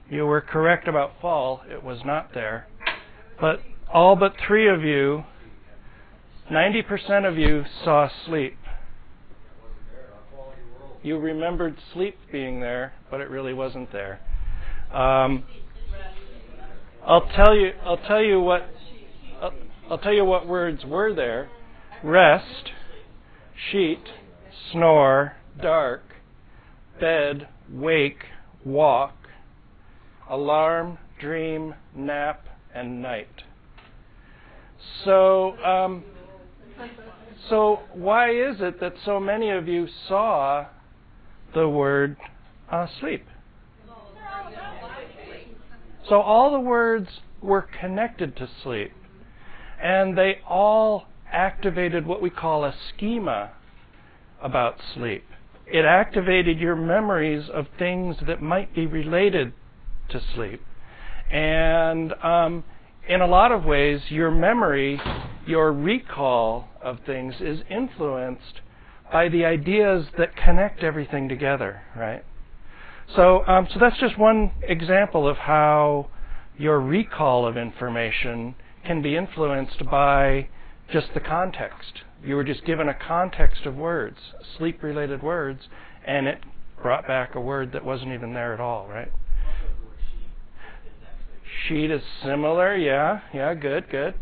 [0.09, 1.63] You were correct about fall.
[1.69, 2.69] It was not there.
[3.41, 5.25] But all but three of you
[6.53, 8.57] 90% of you saw sleep.
[11.07, 14.19] You remembered sleep being there, but it really wasn't there.
[14.93, 15.45] Um,
[17.07, 17.71] I'll tell you.
[17.85, 18.69] I'll tell you what.
[19.41, 19.55] I'll,
[19.89, 21.49] I'll tell you what words were there:
[22.03, 22.73] rest,
[23.71, 24.03] sheet,
[24.73, 26.03] snore, dark,
[26.99, 28.25] bed, wake,
[28.65, 29.15] walk,
[30.29, 33.45] alarm, dream, nap, and night.
[35.05, 35.57] So.
[35.59, 36.03] Um,
[37.49, 40.67] so, why is it that so many of you saw
[41.57, 42.17] the word
[42.71, 43.25] uh, sleep?
[46.09, 47.09] So, all the words
[47.43, 48.93] were connected to sleep,
[49.83, 53.53] and they all activated what we call a schema
[54.41, 55.25] about sleep.
[55.67, 59.53] It activated your memories of things that might be related
[60.11, 60.61] to sleep.
[61.33, 62.65] And um,
[63.09, 65.01] in a lot of ways, your memory,
[65.47, 68.61] your recall of things is influenced
[69.13, 72.25] by the ideas that connect everything together, right?
[73.15, 76.09] So, um, so that's just one example of how
[76.59, 78.55] your recall of information
[78.85, 80.49] can be influenced by
[80.93, 82.03] just the context.
[82.25, 84.19] You were just given a context of words,
[84.57, 85.69] sleep-related words,
[86.05, 86.39] and it
[86.83, 89.11] brought back a word that wasn't even there at all, right?
[91.69, 92.77] sheet is similar.
[92.77, 94.15] Yeah, yeah, good, good.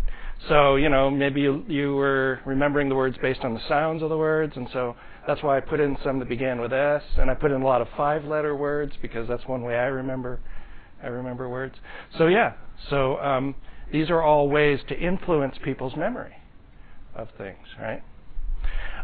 [0.49, 4.11] So, you know, maybe you, you were remembering the words based on the sounds of
[4.11, 4.95] the words, and so
[5.27, 7.65] that's why I put in some that began with S, and I put in a
[7.65, 10.41] lot of five-letter words because that's one way I remember,
[11.03, 11.77] I remember words.
[12.19, 12.53] So yeah,
[12.91, 13.55] so um,
[13.93, 16.35] These are all ways to influence people's memory
[17.15, 18.03] of things, right?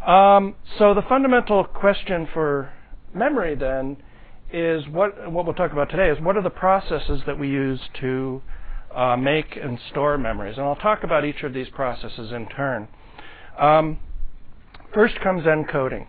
[0.04, 2.72] Um, so the fundamental question for
[3.14, 3.98] memory then
[4.52, 7.80] is what what we'll talk about today is what are the processes that we use
[8.00, 8.42] to
[8.94, 12.88] uh, make and store memories, and I'll talk about each of these processes in turn.
[13.58, 13.98] Um,
[14.92, 16.06] first comes encoding.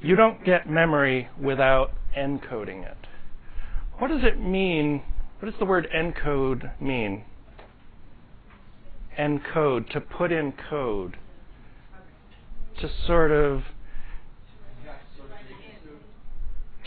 [0.00, 2.96] You don't get memory without encoding it.
[3.98, 5.02] What does it mean?
[5.38, 7.24] What does the word encode mean?
[9.18, 11.16] Encode, to put in code,
[12.80, 13.62] to sort of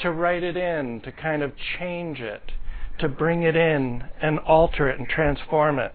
[0.01, 2.51] to write it in, to kind of change it,
[2.99, 5.93] to bring it in and alter it and transform it.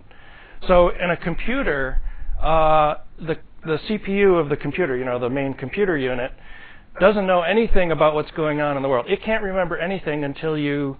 [0.66, 2.00] So in a computer,
[2.40, 6.32] uh, the the CPU of the computer, you know, the main computer unit,
[7.00, 9.06] doesn't know anything about what's going on in the world.
[9.08, 10.96] It can't remember anything until you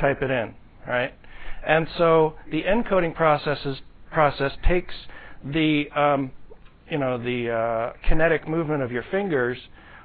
[0.00, 0.54] type it in,
[0.86, 1.14] right?
[1.66, 4.94] And so the encoding processes, process takes
[5.44, 6.32] the um,
[6.90, 9.58] you know the uh, kinetic movement of your fingers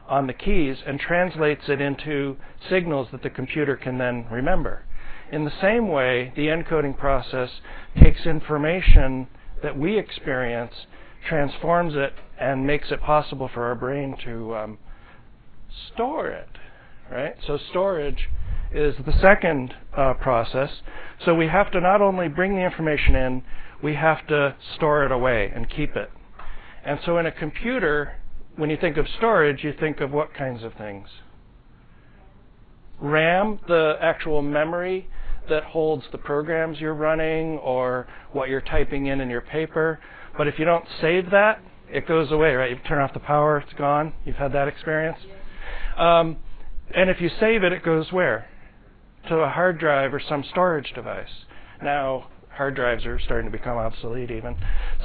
[0.07, 2.37] on the keys and translates it into
[2.69, 4.83] signals that the computer can then remember.
[5.31, 7.49] In the same way, the encoding process
[8.01, 9.27] takes information
[9.61, 10.73] that we experience,
[11.27, 14.77] transforms it, and makes it possible for our brain to um,
[15.93, 16.49] store it.
[17.11, 17.35] Right?
[17.45, 18.29] So storage
[18.71, 20.69] is the second uh, process.
[21.25, 23.43] So we have to not only bring the information in,
[23.83, 26.09] we have to store it away and keep it.
[26.85, 28.15] And so in a computer,
[28.55, 31.07] when you think of storage, you think of what kinds of things?
[32.99, 35.07] RAM, the actual memory
[35.49, 39.99] that holds the programs you're running or what you're typing in in your paper.
[40.37, 42.69] But if you don't save that, it goes away, right?
[42.69, 44.13] You turn off the power, it's gone.
[44.25, 45.17] You've had that experience?
[45.97, 46.37] Um,
[46.93, 48.47] and if you save it, it goes where?
[49.29, 51.29] To a hard drive or some storage device.
[51.81, 52.27] Now,
[52.57, 54.55] hard drives are starting to become obsolete even.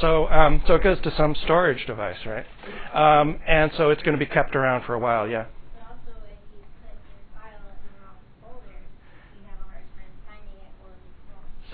[0.01, 2.47] So um, so it goes to some storage device, right?
[2.95, 5.47] Um, and so it's going to be kept around for a while, yeah.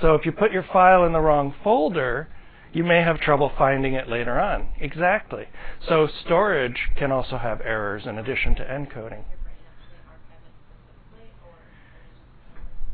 [0.01, 2.28] So if you put your file in the wrong folder,
[2.72, 4.68] you may have trouble finding it later on.
[4.80, 5.44] Exactly.
[5.88, 9.24] So storage can also have errors in addition to encoding.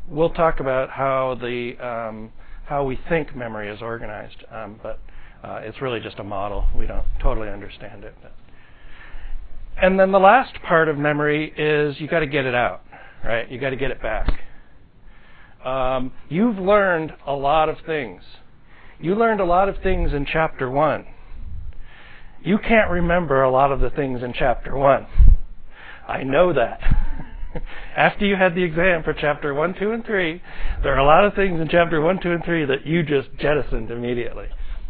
[0.07, 2.31] We'll talk about how the um,
[2.65, 4.99] how we think memory is organized, um, but
[5.43, 6.67] uh, it's really just a model.
[6.77, 8.15] We don't totally understand it.
[8.21, 8.33] But.
[9.81, 12.81] And then the last part of memory is you got to get it out,
[13.23, 13.49] right?
[13.51, 14.27] You got to get it back.
[15.65, 18.21] Um, you've learned a lot of things.
[18.99, 21.05] You learned a lot of things in chapter one.
[22.43, 25.07] You can't remember a lot of the things in chapter one.
[26.07, 26.79] I know that.
[27.97, 30.41] After you had the exam for chapter 1, 2, and 3,
[30.83, 33.29] there are a lot of things in chapter 1, 2, and 3 that you just
[33.39, 34.47] jettisoned immediately.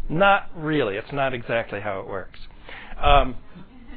[0.09, 0.95] Not really.
[0.95, 2.39] It's not exactly how it works.
[3.01, 3.36] Um,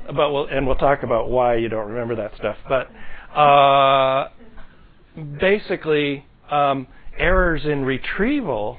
[0.06, 2.56] but we'll, and we'll talk about why you don't remember that stuff.
[2.68, 2.90] But
[3.38, 4.28] uh,
[5.40, 6.86] basically, um,
[7.16, 8.78] errors in retrieval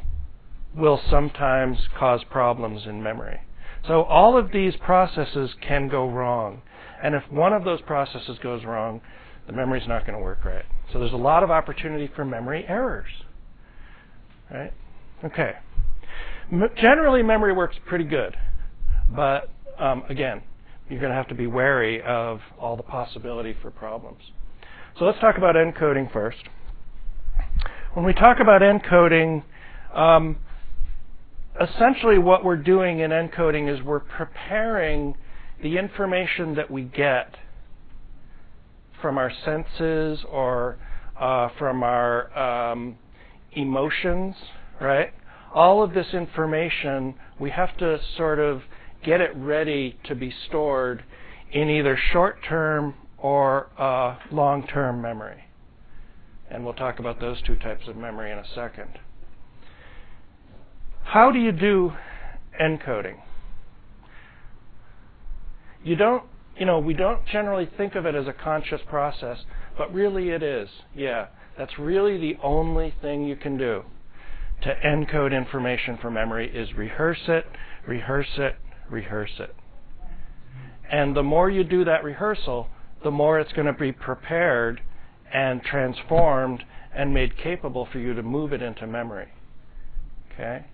[0.75, 3.41] will sometimes cause problems in memory.
[3.87, 6.61] So all of these processes can go wrong.
[7.01, 9.01] And if one of those processes goes wrong,
[9.47, 10.65] the memory's not going to work right.
[10.91, 13.09] So there's a lot of opportunity for memory errors.
[14.51, 14.73] Right?
[15.23, 15.53] Okay.
[16.51, 18.35] M- generally, memory works pretty good,
[19.15, 20.41] but um, again,
[20.89, 24.21] you're going to have to be wary of all the possibility for problems.
[24.97, 26.37] So let's talk about encoding first.
[27.99, 29.43] When we talk about encoding,
[29.93, 30.37] um,
[31.59, 35.17] essentially what we're doing in encoding is we're preparing
[35.61, 37.35] the information that we get
[39.01, 40.77] from our senses or
[41.19, 42.97] uh, from our um,
[43.51, 44.33] emotions,
[44.79, 45.11] right?
[45.53, 48.61] All of this information, we have to sort of
[49.03, 51.03] get it ready to be stored
[51.51, 55.48] in either short term or uh, long term memory.
[56.49, 58.99] And we'll talk about those two types of memory in a second.
[61.03, 61.93] How do you do
[62.59, 63.21] encoding?
[65.83, 66.23] You don't
[66.59, 69.37] you know, we don't generally think of it as a conscious process,
[69.77, 70.67] but really it is.
[70.93, 71.27] Yeah,
[71.57, 73.83] that's really the only thing you can do
[74.61, 77.45] to encode information for memory is rehearse it,
[77.87, 78.57] rehearse it,
[78.89, 79.55] rehearse it.
[80.91, 82.67] And the more you do that rehearsal,
[83.05, 84.81] the more it's going to be prepared
[85.33, 86.63] and transformed
[86.93, 89.27] and made capable for you to move it into memory.
[90.33, 90.65] Okay?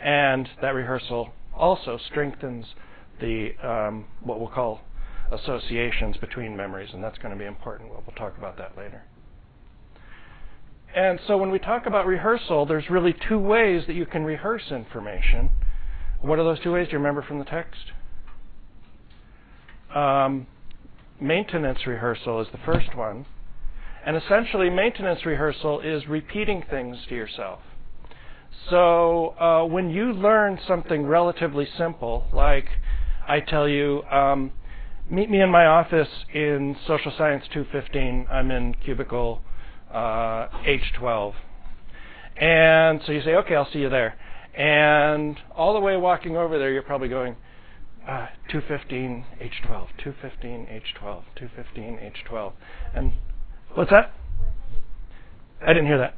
[0.00, 2.66] And that rehearsal also strengthens
[3.20, 4.80] the um, what we'll call
[5.30, 7.90] associations between memories, and that's going to be important.
[7.90, 9.02] We'll, we'll talk about that later.
[10.94, 14.70] and so when we talk about rehearsal, there's really two ways that you can rehearse
[14.70, 15.50] information.
[16.20, 16.88] What are those two ways?
[16.88, 17.92] Do you remember from the text?
[19.94, 20.46] Um,
[21.22, 23.26] maintenance rehearsal is the first one.
[24.04, 27.60] And essentially, maintenance rehearsal is repeating things to yourself.
[28.68, 32.66] So uh, when you learn something relatively simple, like
[33.26, 34.52] I tell you, um,
[35.10, 38.26] meet me in my office in Social Science 215.
[38.30, 39.40] I'm in cubicle
[39.92, 41.34] uh, H12.
[42.36, 44.16] And so you say, okay, I'll see you there.
[44.54, 47.36] And all the way walking over there, you're probably going,
[48.08, 52.52] uh, 215 H12, 215 H12, 215 H12.
[52.94, 53.12] And
[53.74, 54.12] what's that?
[55.60, 56.16] I didn't hear that.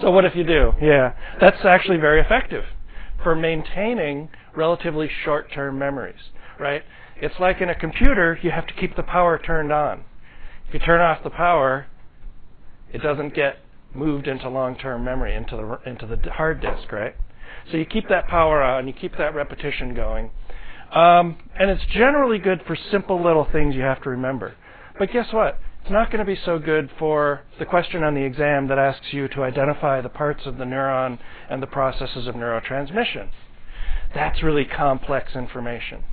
[0.00, 0.72] So what if you do?
[0.80, 2.64] Yeah, that's actually very effective
[3.22, 6.82] for maintaining relatively short-term memories, right?
[7.20, 10.04] It's like in a computer, you have to keep the power turned on.
[10.68, 11.86] If you turn off the power,
[12.92, 13.56] it doesn't get
[13.92, 17.16] moved into long-term memory, into the into the hard disk, right?
[17.70, 20.30] So you keep that power on, you keep that repetition going,
[20.92, 24.54] um, and it's generally good for simple little things you have to remember.
[24.98, 25.58] But guess what?
[25.82, 29.06] It's not going to be so good for the question on the exam that asks
[29.12, 33.30] you to identify the parts of the neuron and the processes of neurotransmission.
[34.14, 36.04] That's really complex information.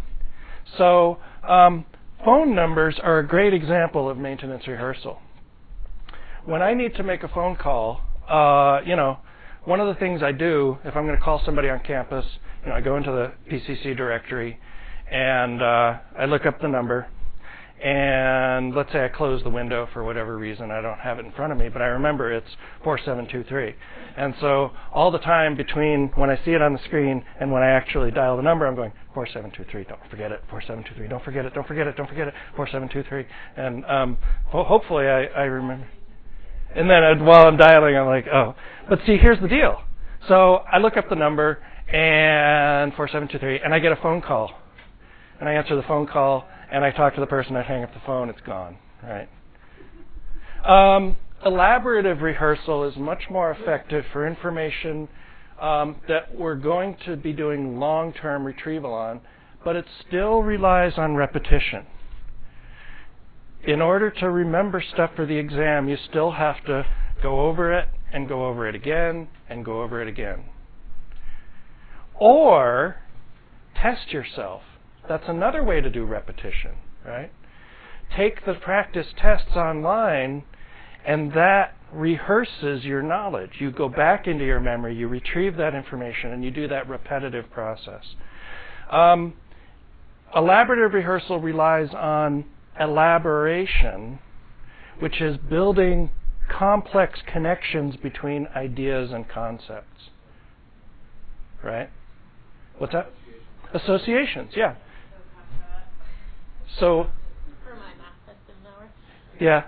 [0.78, 1.18] So
[1.48, 1.86] um,
[2.24, 5.20] phone numbers are a great example of maintenance rehearsal.
[6.46, 9.18] When I need to make a phone call, uh, you know,
[9.66, 12.26] one of the things I do if I'm going to call somebody on campus,
[12.64, 14.60] you know, I go into the PCC directory
[15.12, 17.08] and uh, I look up the number.
[17.84, 21.32] And let's say I close the window for whatever reason, I don't have it in
[21.34, 22.48] front of me, but I remember it's
[22.84, 23.76] 4723.
[24.16, 27.64] And so all the time between when I see it on the screen and when
[27.64, 31.54] I actually dial the number, I'm going 4723, don't forget it, 4723, don't forget it,
[31.54, 33.26] don't forget it, don't forget it, 4723.
[33.58, 35.86] And um, ho- hopefully I, I remember.
[36.76, 38.56] And then uh, while I'm dialing, I'm like, oh.
[38.90, 39.82] But see, here's the deal.
[40.28, 44.52] So I look up the number and 4723, and I get a phone call.
[45.40, 47.94] And I answer the phone call, and I talk to the person, I hang up
[47.94, 49.30] the phone, it's gone, right?
[50.66, 51.16] Um,
[51.46, 55.08] elaborative rehearsal is much more effective for information
[55.62, 59.22] um, that we're going to be doing long term retrieval on,
[59.64, 61.86] but it still relies on repetition.
[63.66, 66.86] In order to remember stuff for the exam, you still have to
[67.24, 70.46] go over it and go over it again and go over it again.
[72.20, 72.98] Or
[73.76, 74.62] test yourself.
[75.10, 77.32] That's another way to do repetition, right?
[78.16, 80.44] Take the practice tests online
[81.06, 83.52] and that rehearses your knowledge.
[83.60, 87.50] You go back into your memory, you retrieve that information, and you do that repetitive
[87.52, 88.04] process.
[88.90, 89.34] Um,
[90.36, 92.46] elaborative rehearsal relies on
[92.80, 94.20] elaboration,
[95.00, 96.10] which is building
[96.50, 100.10] complex connections between ideas and concepts.
[101.64, 101.90] Right?
[102.78, 103.12] What's that?
[103.74, 104.76] Associations, yeah.
[106.80, 107.08] So.
[109.40, 109.64] Yeah,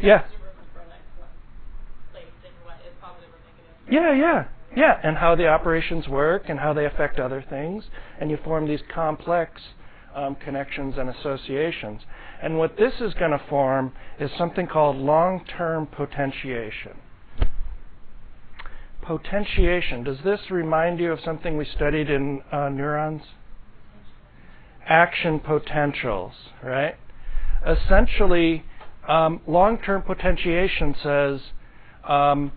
[0.00, 0.24] yeah.
[3.90, 4.44] Yeah, yeah,
[4.76, 5.00] yeah.
[5.02, 7.84] And how the operations work and how they affect other things.
[8.20, 9.60] And you form these complex
[10.14, 12.02] um, connections and associations.
[12.42, 16.96] And what this is going to form is something called long term potentiation.
[19.00, 20.02] Potentiation.
[20.02, 23.22] Does this remind you of something we studied in uh, neurons?
[24.86, 26.32] Action potentials,
[26.64, 26.96] right?
[27.64, 28.64] Essentially,
[29.06, 31.40] um, long term potentiation says
[32.08, 32.50] um,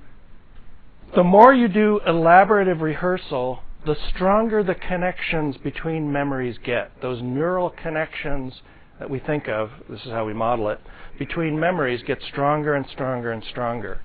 [1.16, 6.92] the more you do elaborative rehearsal, the stronger the connections between memories get.
[7.04, 8.54] Those neural connections
[9.00, 10.80] that we think of, this is how we model it,
[11.20, 14.02] between memories get stronger and stronger and stronger.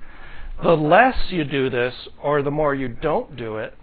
[0.63, 3.75] The less you do this, or the more you don't do it,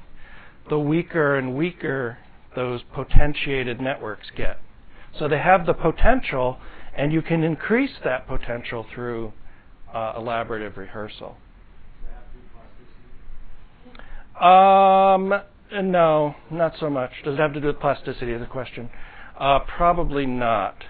[0.69, 2.17] the weaker and weaker
[2.55, 4.59] those potentiated networks get.
[5.17, 6.57] So they have the potential,
[6.95, 9.33] and you can increase that potential through
[9.93, 11.37] uh, elaborative rehearsal.
[14.39, 15.33] Um,
[15.71, 17.11] no, not so much.
[17.23, 18.33] Does it have to do with plasticity?
[18.33, 18.89] Is the question?
[19.39, 20.83] Uh, probably not.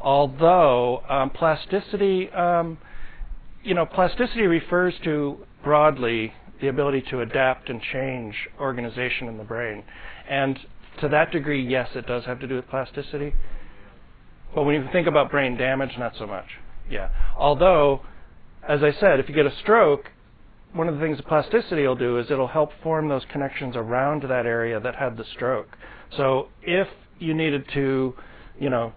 [0.00, 2.78] Although um, plasticity, um,
[3.62, 9.44] you know, plasticity refers to broadly the ability to adapt and change organization in the
[9.44, 9.84] brain,
[10.28, 10.58] and
[11.00, 13.34] to that degree, yes, it does have to do with plasticity.
[14.54, 16.46] But when you think about brain damage, not so much.
[16.90, 17.10] Yeah.
[17.36, 18.00] Although,
[18.66, 20.10] as I said, if you get a stroke,
[20.72, 24.22] one of the things that plasticity will do is it'll help form those connections around
[24.22, 25.76] that area that had the stroke.
[26.16, 26.88] So if
[27.18, 28.14] you needed to,
[28.58, 28.92] you know,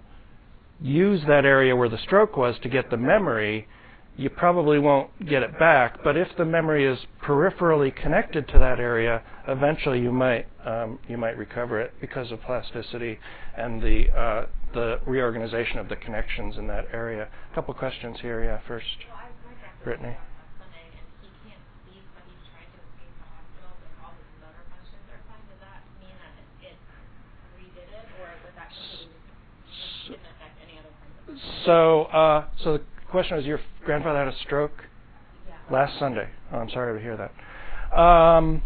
[0.82, 3.68] use that area where the stroke was to get the memory,
[4.18, 6.04] you probably won't get it back.
[6.04, 11.18] But if the memory is peripherally connected to that area, eventually you might um, you
[11.18, 13.20] might recover it because of plasticity
[13.58, 17.28] and the uh, the reorganization of the connections in that area.
[17.52, 18.60] A couple questions here, yeah.
[18.68, 18.86] First,
[19.84, 20.16] Brittany.
[31.66, 34.84] So, uh, so the question was, your grandfather had a stroke
[35.72, 36.30] last Sunday.
[36.52, 38.00] Oh, I'm sorry to hear that.
[38.00, 38.62] Um,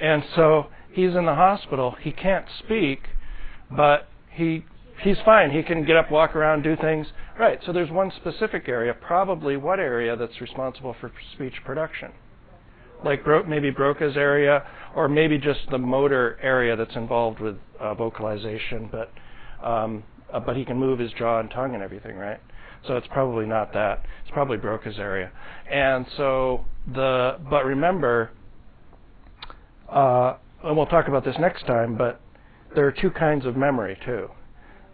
[0.00, 1.94] and so he's in the hospital.
[2.00, 3.00] He can't speak,
[3.76, 4.64] but he
[5.02, 5.50] he's fine.
[5.50, 7.06] He can get up, walk around, do things.
[7.38, 7.58] Right.
[7.64, 12.12] So there's one specific area, probably what area that's responsible for speech production,
[13.04, 17.94] like Bro- maybe Broca's area, or maybe just the motor area that's involved with uh,
[17.94, 18.90] vocalization.
[18.90, 19.12] But
[19.66, 22.40] um, uh, but he can move his jaw and tongue and everything, right?
[22.86, 24.04] So it's probably not that.
[24.22, 25.30] It's probably Broca's area.
[25.70, 28.30] And so the but remember,
[29.88, 31.96] uh, and we'll talk about this next time.
[31.96, 32.20] But
[32.74, 34.28] there are two kinds of memory too.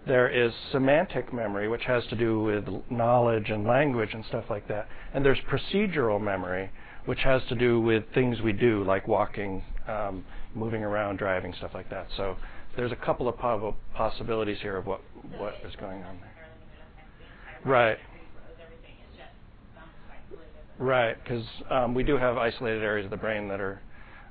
[0.06, 4.66] There is semantic memory, which has to do with knowledge and language and stuff like
[4.68, 4.88] that.
[5.12, 6.70] And there's procedural memory,
[7.04, 10.24] which has to do with things we do, like walking, um,
[10.58, 12.08] moving around, driving, stuff like that.
[12.16, 12.36] So
[12.76, 13.36] there's a couple of
[13.94, 15.00] possibilities here of what
[15.66, 16.34] is going on there.
[17.64, 17.98] Right.
[20.78, 23.80] Right, because um, we do have isolated areas of the brain that are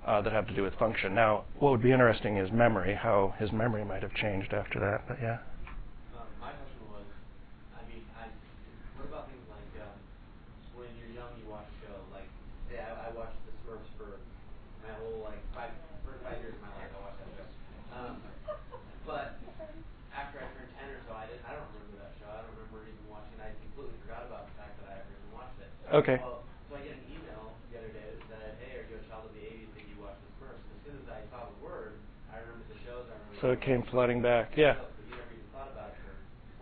[0.06, 1.14] uh, that have to do with function.
[1.14, 5.06] Now, what would be interesting is memory, how his memory might have changed after that.
[5.10, 5.40] But yeah.
[25.98, 26.22] Okay.
[26.22, 29.10] Well, so I get an email the other day that said, "Hey, are you a
[29.10, 29.66] child of the '80s?
[29.74, 31.98] Did you watch The Smurfs?" And as soon as I saw the word,
[32.32, 33.10] I remembered the shows.
[33.10, 33.42] I remembered.
[33.42, 34.52] So it came flooding back.
[34.56, 34.78] Yeah.
[34.78, 36.14] You never even thought about it for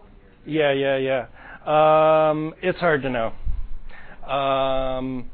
[0.07, 0.39] 20 years.
[0.47, 1.27] Yeah, yeah, yeah.
[1.67, 3.33] Um, it's hard to know.
[4.23, 5.29] Um,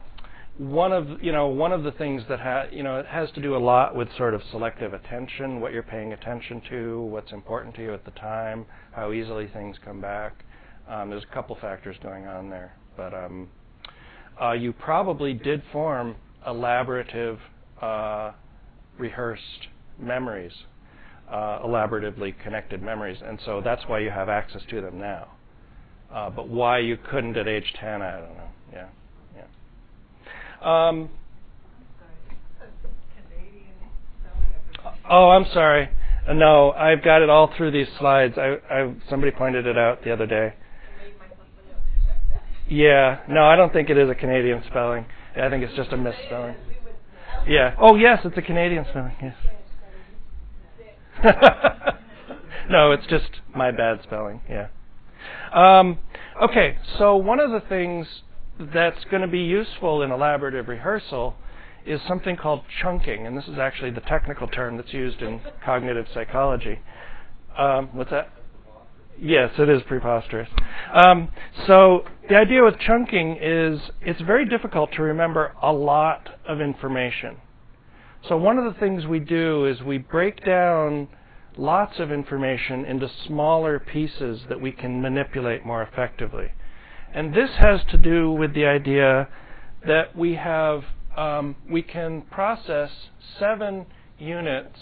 [0.57, 3.41] one of you know one of the things that ha- you know it has to
[3.41, 7.75] do a lot with sort of selective attention, what you're paying attention to, what's important
[7.75, 10.43] to you at the time, how easily things come back.
[10.87, 13.47] Um, there's a couple factors going on there, but um,
[14.49, 16.15] you probably did form
[16.47, 17.37] elaborative,
[17.81, 18.31] uh,
[18.97, 19.67] rehearsed
[19.99, 20.51] memories,
[21.29, 25.27] uh, elaboratively connected memories, and so that's why you have access to them now.
[26.11, 28.49] Uh, but why you couldn't at age 10, I don't know.
[28.73, 28.87] Yeah,
[30.61, 30.87] yeah.
[30.89, 31.09] Um,
[35.09, 35.89] oh, I'm sorry.
[36.27, 38.37] Uh, no, I've got it all through these slides.
[38.37, 40.53] I, I, somebody pointed it out the other day.
[42.71, 45.05] Yeah, no, I don't think it is a Canadian spelling.
[45.35, 46.55] I think it's just a misspelling.
[47.45, 47.75] Yeah.
[47.77, 49.13] Oh, yes, it's a Canadian spelling.
[49.21, 49.35] Yes.
[52.69, 54.39] no, it's just my bad spelling.
[54.49, 54.67] Yeah.
[55.53, 55.99] Um,
[56.41, 58.07] okay, so one of the things
[58.57, 61.35] that's going to be useful in elaborative rehearsal
[61.85, 66.05] is something called chunking, and this is actually the technical term that's used in cognitive
[66.13, 66.79] psychology.
[67.57, 68.29] Um, what's that?
[69.19, 70.49] Yes, it is preposterous.
[70.93, 71.29] Um,
[71.67, 77.37] so the idea with chunking is it's very difficult to remember a lot of information.
[78.27, 81.07] So one of the things we do is we break down
[81.57, 86.51] lots of information into smaller pieces that we can manipulate more effectively.
[87.13, 89.27] And this has to do with the idea
[89.85, 90.83] that we have
[91.17, 92.89] um, we can process
[93.37, 93.85] seven
[94.17, 94.79] units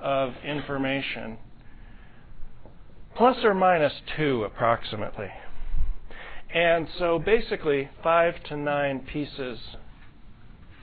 [0.00, 1.38] of information
[3.16, 5.28] plus or minus two approximately.
[6.52, 9.58] And so basically five to nine pieces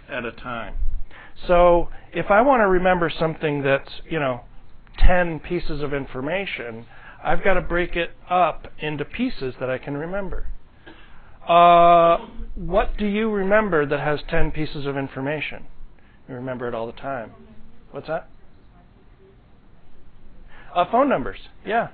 [0.09, 0.75] at a time.
[1.47, 4.41] So if I want to remember something that's, you know,
[5.05, 6.86] 10 pieces of information,
[7.23, 10.47] I've got to break it up into pieces that I can remember.
[11.47, 12.17] Uh,
[12.55, 15.65] what do you remember that has 10 pieces of information?
[16.28, 17.32] You remember it all the time.
[17.91, 18.30] What's that?
[20.73, 21.39] Uh, phone numbers.
[21.65, 21.89] Yeah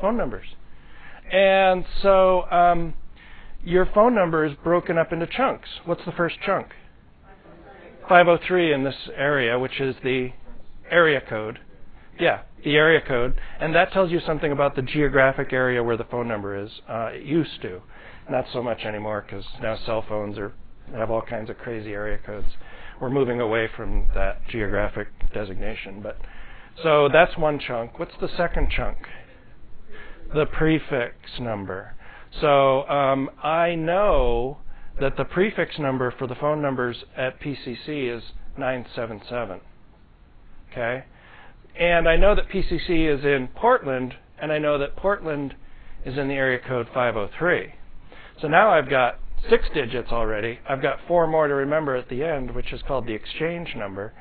[0.00, 0.46] phone numbers.
[1.30, 2.94] And so um,
[3.62, 5.68] your phone number is broken up into chunks.
[5.84, 6.68] What's the first chunk?
[8.08, 10.30] 503 in this area, which is the
[10.90, 11.58] area code.
[12.18, 13.38] Yeah, the area code.
[13.60, 16.70] And that tells you something about the geographic area where the phone number is.
[16.88, 17.82] Uh, it used to.
[18.30, 20.52] Not so much anymore because now cell phones are
[20.94, 22.46] have all kinds of crazy area codes.
[23.00, 26.00] We're moving away from that geographic designation.
[26.02, 26.16] But
[26.82, 27.98] so that's one chunk.
[27.98, 28.98] What's the second chunk?
[30.34, 31.94] The prefix number.
[32.40, 34.58] So um, I know
[35.00, 38.22] that the prefix number for the phone numbers at PCC is
[38.56, 39.60] 977.
[40.70, 41.04] Okay?
[41.78, 45.54] And I know that PCC is in Portland, and I know that Portland
[46.04, 47.74] is in the area code 503.
[48.40, 49.18] So now I've got
[49.48, 50.58] six digits already.
[50.68, 54.12] I've got four more to remember at the end, which is called the exchange number.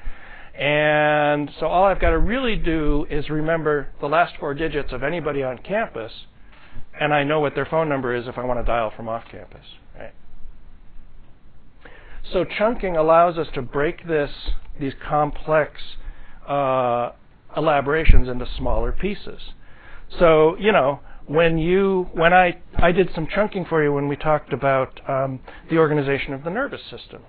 [0.58, 5.04] And so all I've got to really do is remember the last four digits of
[5.04, 6.12] anybody on campus,
[7.00, 9.26] and I know what their phone number is if I want to dial from off
[9.30, 9.66] campus.
[9.96, 10.14] Right?
[12.34, 14.32] So chunking allows us to break this
[14.80, 15.74] these complex
[16.48, 17.12] uh,
[17.56, 19.40] elaborations into smaller pieces.
[20.18, 24.16] So you know when you when I I did some chunking for you when we
[24.16, 25.40] talked about um,
[25.70, 27.22] the organization of the nervous system.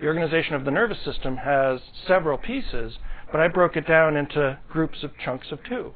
[0.00, 2.98] The organization of the nervous system has several pieces,
[3.32, 5.92] but I broke it down into groups of chunks of two.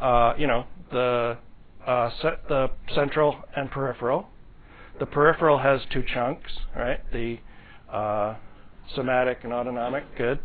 [0.00, 1.38] Uh, you know the
[1.86, 4.28] uh, se- the central and peripheral.
[4.98, 7.00] The peripheral has two chunks, right?
[7.12, 7.38] The
[7.92, 8.36] uh,
[8.94, 10.38] somatic and autonomic, good.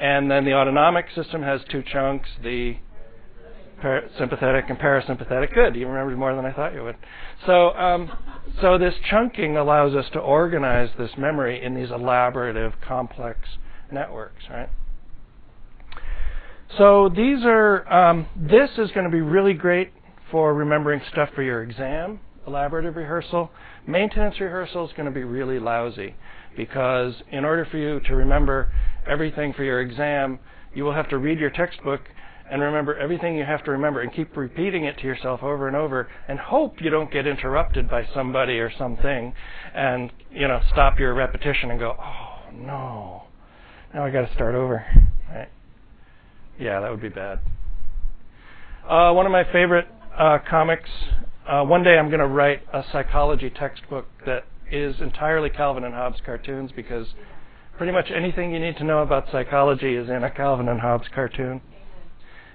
[0.00, 2.76] And then the autonomic system has two chunks, the
[4.18, 5.54] sympathetic and parasympathetic.
[5.54, 6.96] Good, you remembered more than I thought you would.
[7.46, 8.10] So, um,
[8.60, 13.38] so this chunking allows us to organize this memory in these elaborative, complex
[13.92, 14.68] networks, right?
[16.78, 17.90] So these are.
[17.92, 19.92] Um, this is going to be really great
[20.30, 23.50] for remembering stuff for your exam, elaborative rehearsal.
[23.86, 26.16] Maintenance rehearsal is going to be really lousy
[26.56, 28.72] because in order for you to remember
[29.08, 30.38] everything for your exam,
[30.74, 32.00] you will have to read your textbook
[32.50, 35.76] and remember everything you have to remember and keep repeating it to yourself over and
[35.76, 39.32] over and hope you don't get interrupted by somebody or something
[39.74, 43.22] and you know stop your repetition and go oh no.
[43.94, 44.84] Now i got to start over.
[45.30, 45.48] Right?
[46.58, 47.40] Yeah that would be bad.
[48.88, 49.86] Uh, one of my favorite
[50.18, 50.90] uh, comics
[51.48, 55.94] uh, one day i'm going to write a psychology textbook that is entirely calvin and
[55.94, 57.08] hobbes cartoons because
[57.76, 61.08] pretty much anything you need to know about psychology is in a calvin and hobbes
[61.12, 61.60] cartoon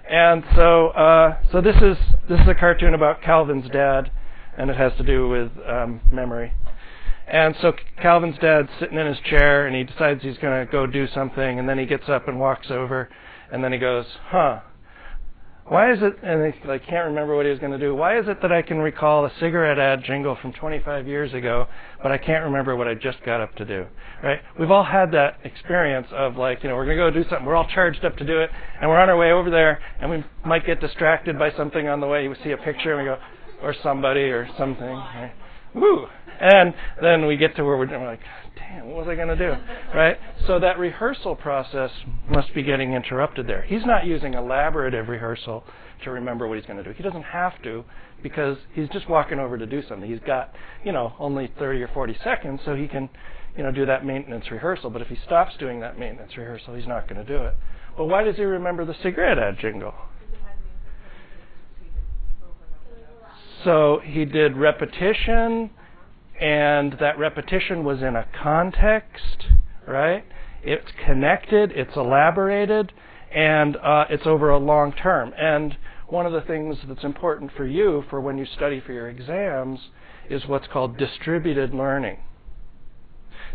[0.10, 1.97] and so, uh, so this is
[2.28, 4.12] this is a cartoon about Calvin's dad,
[4.57, 6.53] and it has to do with um, memory.
[7.28, 10.88] And so Calvin's dad's sitting in his chair, and he decides he's going to go
[10.88, 13.07] do something, and then he gets up and walks over,
[13.51, 14.62] and then he goes, "Huh,
[15.70, 18.28] why is it, and I can't remember what he was going to do, why is
[18.28, 21.68] it that I can recall a cigarette ad jingle from 25 years ago,
[22.02, 23.86] but I can't remember what I just got up to do?
[24.24, 24.40] Right?
[24.60, 27.46] We've all had that experience of like, you know, we're going to go do something,
[27.46, 28.50] we're all charged up to do it,
[28.82, 32.00] and we're on our way over there, and we might get distracted by something on
[32.00, 32.28] the way.
[32.28, 33.20] We see a picture, and we go,
[33.62, 34.86] or somebody, or something.
[34.86, 35.34] Right?
[35.76, 36.08] Woo!
[36.40, 38.22] And then we get to where we're, we're like,
[38.56, 39.54] damn, what was I going to do?
[39.94, 40.18] Right?
[40.46, 41.90] So that rehearsal process
[42.30, 43.64] must be getting interrupted there.
[43.64, 45.64] He's not using elaborative rehearsal
[46.04, 46.92] to remember what he's going to do.
[46.96, 47.84] He doesn't have to
[48.22, 50.10] because he's just walking over to do something.
[50.10, 53.10] He's got, you know, only 30 or 40 seconds, so he can,
[53.58, 54.90] you know, do that maintenance rehearsal.
[54.90, 57.56] But if he stops doing that maintenance rehearsal, he's not going to do it.
[57.98, 59.94] Well, why does he remember the cigarette ad jingle?
[63.64, 65.72] So he did repetition,
[66.40, 69.46] and that repetition was in a context,
[69.88, 70.24] right?
[70.64, 72.92] It's connected, it's elaborated,
[73.34, 75.34] and uh, it's over a long term.
[75.38, 75.78] And
[76.08, 79.80] one of the things that's important for you for when you study for your exams
[80.30, 82.18] is what's called distributed learning,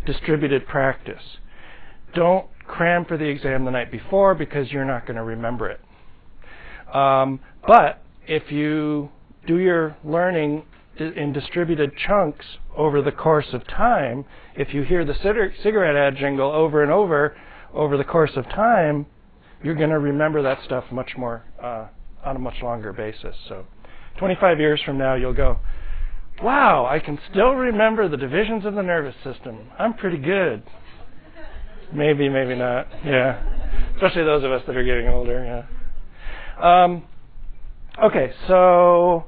[0.05, 1.37] distributed practice.
[2.13, 5.81] Don't cram for the exam the night before because you're not going to remember it.
[6.93, 9.09] Um, but if you
[9.45, 10.63] do your learning
[10.97, 12.45] in distributed chunks
[12.75, 14.25] over the course of time,
[14.55, 15.15] if you hear the
[15.61, 17.35] cigarette ad jingle over and over
[17.73, 19.05] over the course of time,
[19.63, 21.87] you're going to remember that stuff much more uh,
[22.23, 23.35] on a much longer basis.
[23.49, 23.65] So,
[24.17, 25.59] 25 years from now, you'll go,
[26.41, 29.69] "Wow, I can still remember the divisions of the nervous system.
[29.77, 30.63] I'm pretty good."
[31.93, 32.87] Maybe, maybe not.
[33.05, 33.41] Yeah,
[33.95, 35.65] especially those of us that are getting older.
[36.59, 36.83] Yeah.
[36.83, 37.03] Um,
[38.01, 39.25] okay, so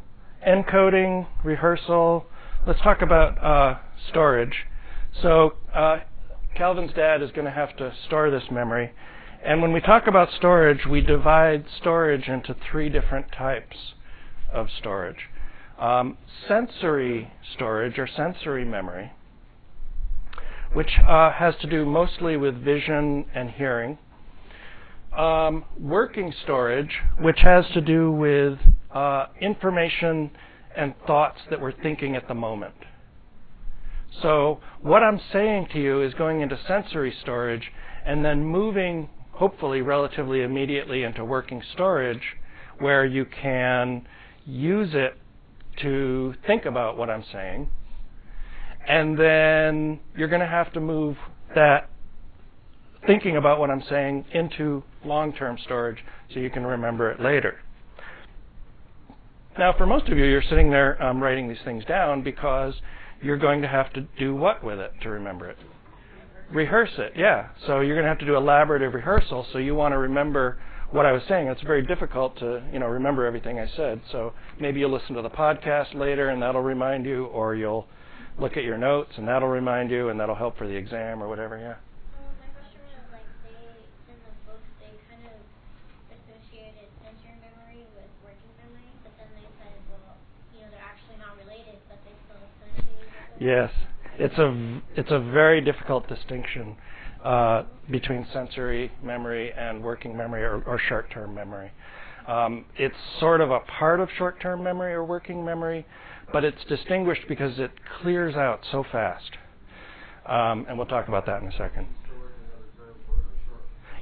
[0.48, 2.26] encoding, rehearsal.
[2.66, 3.80] Let's talk about uh,
[4.10, 4.66] storage.
[5.22, 6.00] So uh,
[6.56, 8.92] Calvin's dad is going to have to store this memory.
[9.44, 13.76] And when we talk about storage, we divide storage into three different types
[14.52, 15.30] of storage.
[15.78, 16.18] Um,
[16.48, 19.12] sensory storage or sensory memory,
[20.74, 24.00] which uh, has to do mostly with vision and hearing.
[25.16, 28.58] Um, working storage, which has to do with
[28.94, 30.32] Uh, information
[30.76, 32.74] and thoughts that we're thinking at the moment.
[34.22, 37.72] So, what I'm saying to you is going into sensory storage
[38.06, 42.22] and then moving, hopefully, relatively immediately into working storage
[42.80, 44.08] where you can
[44.46, 45.18] use it
[45.82, 47.70] to think about what I'm saying.
[48.88, 51.18] And then you're going to have to move
[51.54, 51.90] that
[53.06, 56.00] thinking about what I'm saying into long term storage
[56.34, 57.60] so you can remember it later.
[59.58, 62.76] Now, for most of you, you're sitting there um, writing these things down because
[63.22, 65.58] you're going to have to do what with it to remember it?
[66.52, 67.50] Rehearse it, yeah.
[67.66, 69.48] So you're going to have to do elaborative rehearsal.
[69.52, 70.60] So you want to remember
[70.92, 71.48] what I was saying.
[71.48, 74.02] It's very difficult to you know remember everything I said.
[74.12, 77.88] So maybe you'll listen to the podcast later, and that'll remind you, or you'll
[78.40, 81.28] look at your notes, and that'll remind you, and that'll help for the exam or
[81.28, 81.58] whatever.
[81.58, 81.76] Yeah.
[93.40, 93.72] Yes,
[94.18, 96.76] it's a it's a very difficult distinction
[97.24, 101.72] uh, between sensory memory and working memory or, or short-term memory.
[102.28, 105.86] Um, it's sort of a part of short-term memory or working memory,
[106.34, 109.32] but it's distinguished because it clears out so fast.
[110.26, 111.88] Um, and we'll talk about that in a second.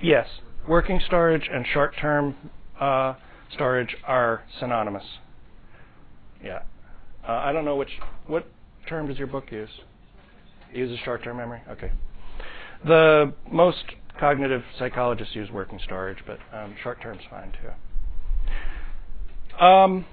[0.02, 0.28] Yes,
[0.68, 2.36] working storage and short-term
[2.80, 3.16] uh,
[3.54, 5.04] storage are synonymous.
[6.44, 6.62] Yeah,
[7.28, 8.48] uh, I don't know which what
[8.88, 9.70] term does your book use?
[10.74, 11.62] It uses short-term memory.
[11.70, 11.92] Okay.
[12.86, 13.84] The most
[14.20, 19.64] cognitive psychologists use working storage, but um, short-term's fine too.
[19.64, 20.06] Um,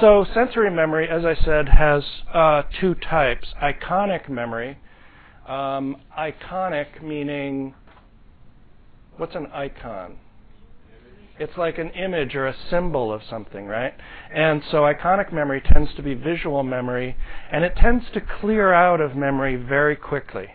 [0.00, 4.78] so sensory memory, as I said, has uh, two types: iconic memory.
[5.46, 7.74] Um, iconic meaning,
[9.16, 10.18] what's an icon?
[11.38, 13.94] It's like an image or a symbol of something, right?
[14.34, 17.16] And so iconic memory tends to be visual memory,
[17.50, 20.48] and it tends to clear out of memory very quickly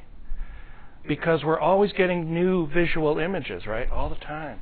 [1.07, 3.89] because we're always getting new visual images, right?
[3.89, 4.61] All the time.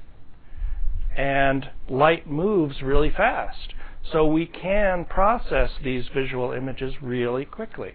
[1.17, 3.73] And light moves really fast.
[4.11, 7.93] So we can process these visual images really quickly.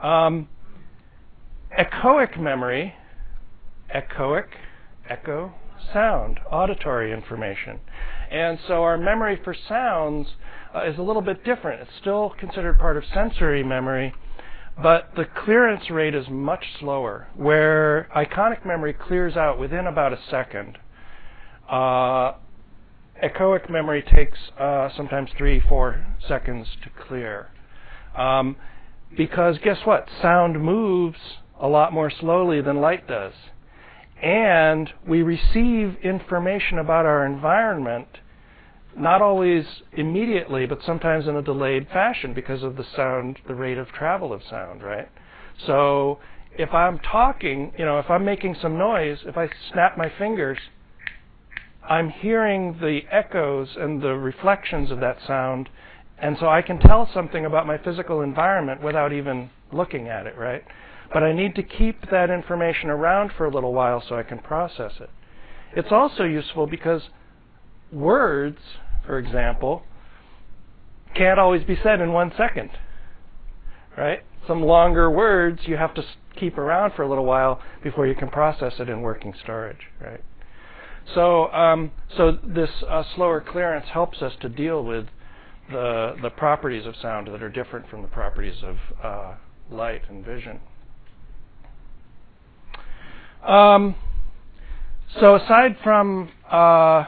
[0.00, 0.48] Um,
[1.76, 2.94] echoic memory,
[3.92, 4.48] echoic,
[5.08, 5.54] echo,
[5.92, 7.80] sound, auditory information.
[8.30, 10.28] And so our memory for sounds
[10.74, 11.82] uh, is a little bit different.
[11.82, 14.12] It's still considered part of sensory memory,
[14.82, 20.18] but the clearance rate is much slower, where iconic memory clears out within about a
[20.30, 20.78] second.
[21.68, 22.32] Uh,
[23.22, 27.48] echoic memory takes uh, sometimes three, four seconds to clear.
[28.16, 28.56] Um,
[29.16, 30.08] because guess what?
[30.20, 31.18] Sound moves
[31.60, 33.32] a lot more slowly than light does
[34.22, 38.08] and we receive information about our environment
[38.96, 43.76] not always immediately, but sometimes in a delayed fashion because of the sound, the rate
[43.76, 45.08] of travel of sound, right?
[45.66, 46.18] So
[46.58, 50.58] if I'm talking, you know, if I'm making some noise, if I snap my fingers,
[51.88, 55.68] I'm hearing the echoes and the reflections of that sound,
[56.18, 60.36] and so I can tell something about my physical environment without even looking at it,
[60.38, 60.64] right?
[61.12, 64.38] But I need to keep that information around for a little while so I can
[64.38, 65.10] process it.
[65.74, 67.02] It's also useful because
[67.92, 68.58] words,
[69.04, 69.82] for example,
[71.14, 72.70] can't always be said in one second.
[73.96, 74.20] Right?
[74.46, 76.04] Some longer words you have to
[76.38, 79.88] keep around for a little while before you can process it in working storage.
[80.00, 80.22] Right?
[81.14, 85.06] So, um, so this uh, slower clearance helps us to deal with
[85.70, 89.34] the the properties of sound that are different from the properties of uh,
[89.70, 90.60] light and vision.
[93.46, 93.94] Um,
[95.20, 97.04] so aside from uh,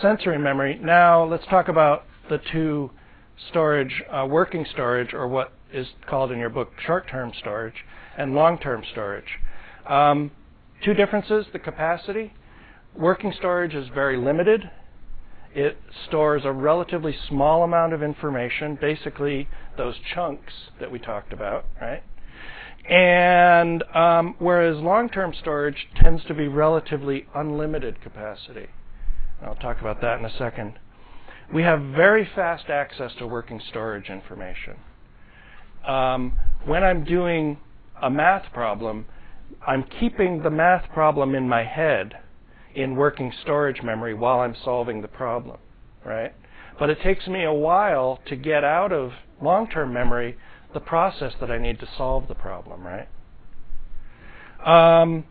[0.00, 2.90] sensory memory, now let's talk about the two
[3.50, 7.84] storage, uh, working storage, or what is called in your book short-term storage,
[8.16, 9.38] and long-term storage.
[9.86, 10.30] Um,
[10.82, 12.32] two differences: the capacity.
[12.96, 14.70] Working storage is very limited.
[15.54, 15.76] It
[16.08, 22.02] stores a relatively small amount of information, basically those chunks that we talked about, right?
[22.88, 28.66] And um, whereas long-term storage tends to be relatively unlimited capacity.
[29.44, 30.78] I'll talk about that in a second.
[31.52, 34.76] We have very fast access to working storage information.
[35.86, 37.58] Um, when I'm doing
[38.00, 39.06] a math problem,
[39.66, 42.14] I'm keeping the math problem in my head
[42.74, 45.58] in working storage memory while I'm solving the problem,
[46.04, 46.32] right?
[46.78, 50.36] But it takes me a while to get out of long-term memory
[50.74, 53.08] the process that I need to solve the problem, right?
[54.64, 55.24] Um,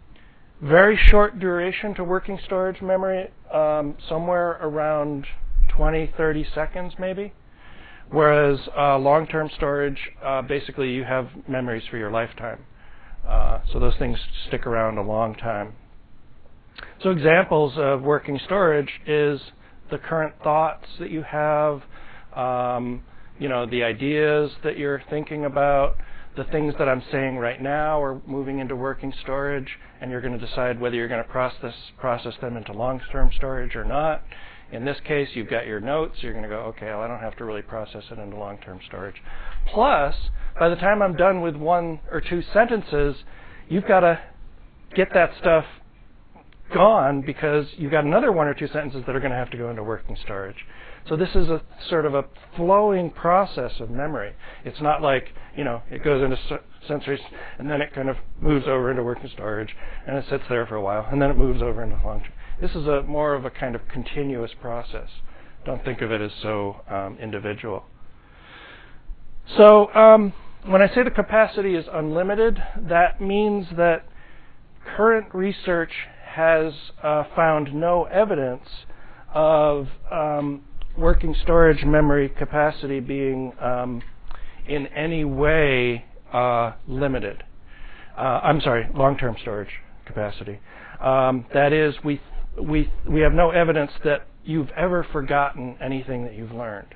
[0.61, 5.25] very short duration to working storage memory, um, somewhere around
[5.69, 7.33] 20, 30 seconds maybe.
[8.11, 12.65] Whereas uh, long term storage, uh, basically you have memories for your lifetime.
[13.27, 15.73] Uh, so those things stick around a long time.
[17.01, 19.39] So examples of working storage is
[19.89, 21.81] the current thoughts that you have,
[22.35, 23.03] um,
[23.41, 25.97] you know, the ideas that you're thinking about,
[26.37, 30.39] the things that I'm saying right now are moving into working storage, and you're going
[30.39, 34.21] to decide whether you're going to process process them into long-term storage or not.
[34.71, 36.17] In this case, you've got your notes.
[36.21, 38.79] You're going to go, okay, well, I don't have to really process it into long-term
[38.87, 39.15] storage.
[39.73, 40.13] Plus,
[40.59, 43.15] by the time I'm done with one or two sentences,
[43.69, 44.19] you've got to
[44.95, 45.65] get that stuff
[46.73, 49.57] gone because you've got another one or two sentences that are going to have to
[49.57, 50.65] go into working storage.
[51.07, 52.25] So this is a sort of a
[52.55, 54.33] flowing process of memory.
[54.63, 56.37] It's not like, you know, it goes into
[56.87, 57.19] sensory
[57.57, 59.75] and then it kind of moves over into working storage
[60.07, 62.33] and it sits there for a while and then it moves over into long term.
[62.59, 65.09] This is a more of a kind of continuous process.
[65.65, 67.85] Don't think of it as so um, individual.
[69.57, 70.33] So um,
[70.65, 74.05] when I say the capacity is unlimited, that means that
[74.95, 75.91] current research
[76.35, 78.67] has uh, found no evidence
[79.33, 80.63] of um,
[80.97, 84.01] working storage memory capacity being um,
[84.67, 87.43] in any way uh, limited.
[88.17, 89.71] Uh, I'm sorry, long-term storage
[90.05, 90.59] capacity.
[91.01, 92.21] Um, that is, we
[92.61, 96.95] we we have no evidence that you've ever forgotten anything that you've learned.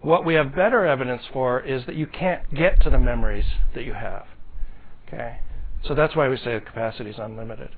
[0.00, 3.84] What we have better evidence for is that you can't get to the memories that
[3.84, 4.26] you have.
[5.06, 5.38] Okay,
[5.84, 7.70] so that's why we say the capacity is unlimited.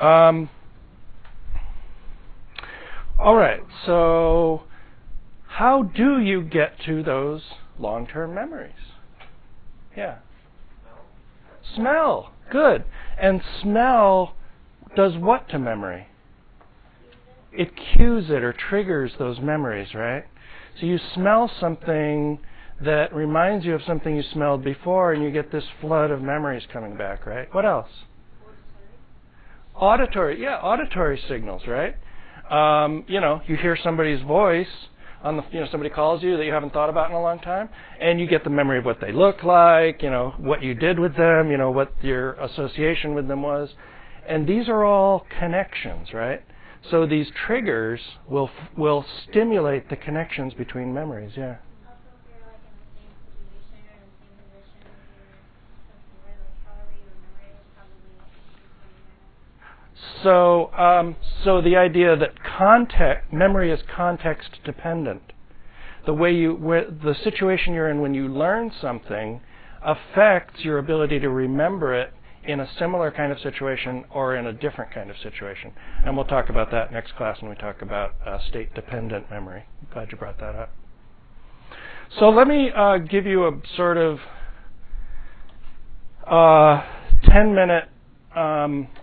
[0.00, 0.48] Um,
[3.18, 4.62] all right, so
[5.48, 7.42] how do you get to those
[7.78, 8.72] long term memories?
[9.96, 10.18] Yeah.
[11.74, 12.32] Smell.
[12.50, 12.84] Good.
[13.20, 14.34] And smell
[14.94, 16.06] does what to memory?
[17.52, 20.24] It cues it or triggers those memories, right?
[20.78, 22.38] So you smell something
[22.80, 26.62] that reminds you of something you smelled before, and you get this flood of memories
[26.72, 27.52] coming back, right?
[27.52, 27.88] What else?
[29.78, 30.40] Auditory.
[30.40, 31.94] Yeah, auditory signals, right?
[32.50, 34.66] Um, you know, you hear somebody's voice
[35.22, 37.38] on the, you know, somebody calls you that you haven't thought about in a long
[37.40, 37.68] time,
[38.00, 40.98] and you get the memory of what they look like, you know, what you did
[40.98, 43.70] with them, you know, what your association with them was,
[44.26, 46.42] and these are all connections, right?
[46.90, 51.32] So these triggers will will stimulate the connections between memories.
[51.36, 51.56] Yeah.
[60.22, 65.22] So, um, so the idea that context memory is context dependent.
[66.06, 69.40] The way you, where, the situation you're in when you learn something
[69.82, 72.12] affects your ability to remember it
[72.44, 75.72] in a similar kind of situation or in a different kind of situation.
[76.04, 79.64] And we'll talk about that next class when we talk about uh, state dependent memory.
[79.92, 80.70] Glad you brought that up.
[82.18, 84.18] So let me uh, give you a sort of
[86.26, 86.82] uh,
[87.24, 87.88] 10 minute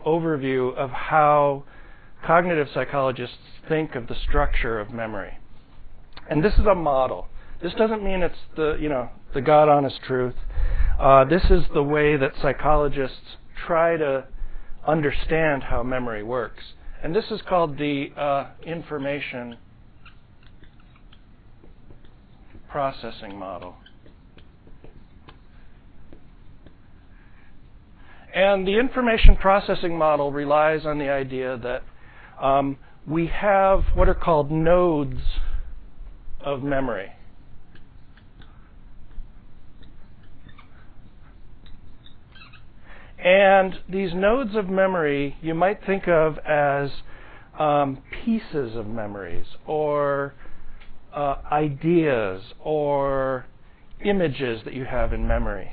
[0.05, 1.63] overview of how
[2.25, 3.37] cognitive psychologists
[3.67, 5.37] think of the structure of memory.
[6.29, 7.27] And this is a model.
[7.61, 10.35] This doesn't mean it's the you know the God honest truth.
[10.99, 14.25] Uh, this is the way that psychologists try to
[14.87, 16.63] understand how memory works.
[17.03, 19.57] And this is called the uh, information
[22.69, 23.75] processing model.
[28.35, 31.83] And the information processing model relies on the idea that
[32.45, 35.21] um, we have what are called nodes
[36.41, 37.13] of memory.
[43.17, 46.91] And these nodes of memory you might think of as
[47.57, 50.33] um, pieces of memories or
[51.13, 53.45] uh, ideas or
[54.03, 55.71] images that you have in memory.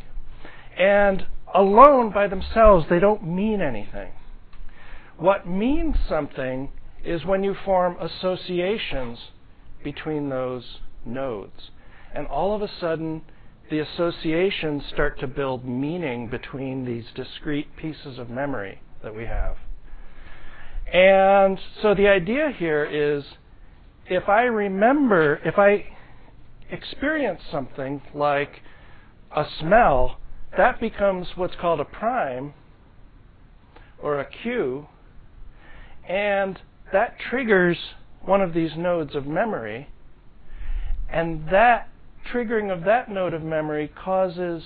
[0.78, 4.12] And alone by themselves, they don't mean anything.
[5.16, 6.70] What means something
[7.04, 9.18] is when you form associations
[9.84, 11.70] between those nodes.
[12.14, 13.22] And all of a sudden,
[13.70, 19.56] the associations start to build meaning between these discrete pieces of memory that we have.
[20.92, 23.24] And so the idea here is
[24.06, 25.86] if I remember, if I
[26.70, 28.60] experience something like
[29.34, 30.18] a smell,
[30.56, 32.54] that becomes what's called a prime
[34.00, 34.86] or a cue,
[36.08, 36.58] and
[36.92, 37.78] that triggers
[38.22, 39.88] one of these nodes of memory,
[41.10, 41.88] and that
[42.32, 44.62] triggering of that node of memory causes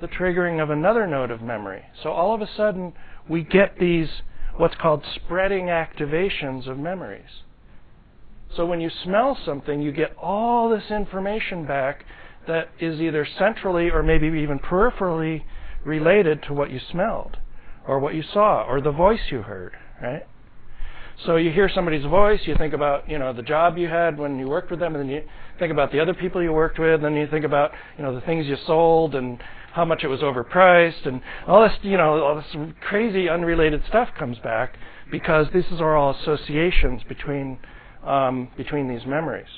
[0.00, 1.84] the triggering of another node of memory.
[2.02, 2.92] So all of a sudden,
[3.28, 4.08] we get these
[4.56, 7.42] what's called spreading activations of memories.
[8.54, 12.04] So when you smell something, you get all this information back
[12.46, 15.42] that is either centrally or maybe even peripherally
[15.84, 17.36] related to what you smelled
[17.86, 20.26] or what you saw or the voice you heard, right?
[21.24, 24.38] So you hear somebody's voice, you think about you know the job you had when
[24.38, 25.22] you worked with them, and then you
[25.58, 28.14] think about the other people you worked with, and then you think about you know
[28.14, 29.42] the things you sold and
[29.72, 34.08] how much it was overpriced, and all this you know all this crazy unrelated stuff
[34.18, 34.76] comes back
[35.10, 37.58] because these are all associations between
[38.04, 39.48] um, between these memories.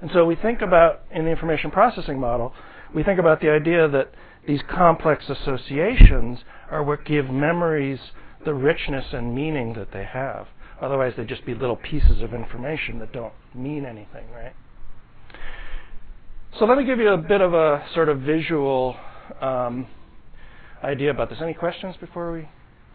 [0.00, 2.52] And so we think about in the information processing model,
[2.94, 4.12] we think about the idea that
[4.46, 6.40] these complex associations
[6.70, 8.00] are what give memories
[8.44, 10.48] the richness and meaning that they have.
[10.80, 14.52] Otherwise, they'd just be little pieces of information that don't mean anything, right?
[16.58, 18.96] So let me give you a bit of a sort of visual
[19.40, 19.86] um,
[20.82, 21.38] idea about this.
[21.40, 22.48] Any questions before we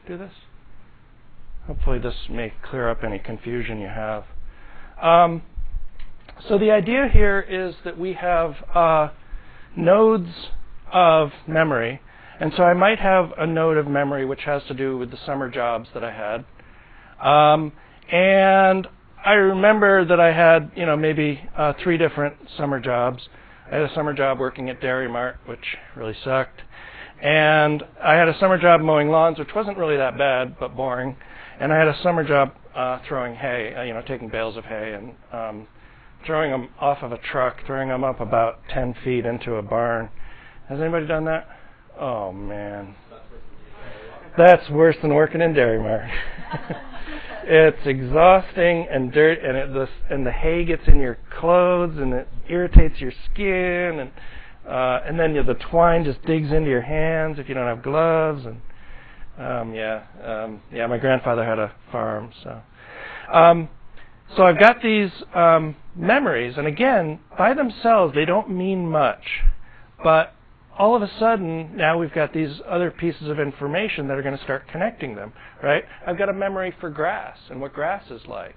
[0.06, 0.34] do this?
[1.66, 4.26] Hopefully, this may clear up any confusion you have.
[5.02, 5.44] Um,
[6.48, 9.10] so the idea here is that we have uh,
[9.76, 10.50] nodes
[10.92, 12.02] of memory
[12.40, 15.18] and so I might have a node of memory which has to do with the
[15.26, 16.46] summer jobs that I had.
[17.26, 17.72] Um,
[18.12, 18.88] and
[19.26, 23.28] I remember that I had, you know, maybe uh, three different summer jobs.
[23.72, 26.62] I had a summer job working at Dairy Mart, which really sucked.
[27.22, 31.18] And I had a summer job mowing lawns, which wasn't really that bad, but boring.
[31.60, 34.66] And I had a summer job uh, throwing hay, uh, you know, taking bales of
[34.66, 35.68] hay and um,
[36.28, 40.10] throwing them off of a truck, throwing them up about 10 feet into a barn.
[40.70, 41.48] Has anybody done that?
[42.00, 42.94] Oh man,
[44.38, 46.12] that's worse than working in Dairy Mart.
[47.44, 52.14] it's exhausting and dirt, and it, the and the hay gets in your clothes, and
[52.14, 54.12] it irritates your skin, and
[54.68, 57.82] uh, and then you the twine just digs into your hands if you don't have
[57.82, 58.62] gloves, and
[59.40, 60.86] um, yeah, um, yeah.
[60.86, 62.62] My grandfather had a farm, so.
[63.34, 63.70] Um,
[64.36, 69.24] so I've got these um, memories, and again, by themselves, they don't mean much,
[70.04, 70.34] but
[70.78, 74.38] all of a sudden, now we've got these other pieces of information that are going
[74.38, 75.34] to start connecting them,
[75.64, 75.84] right?
[76.06, 78.56] I've got a memory for grass and what grass is like.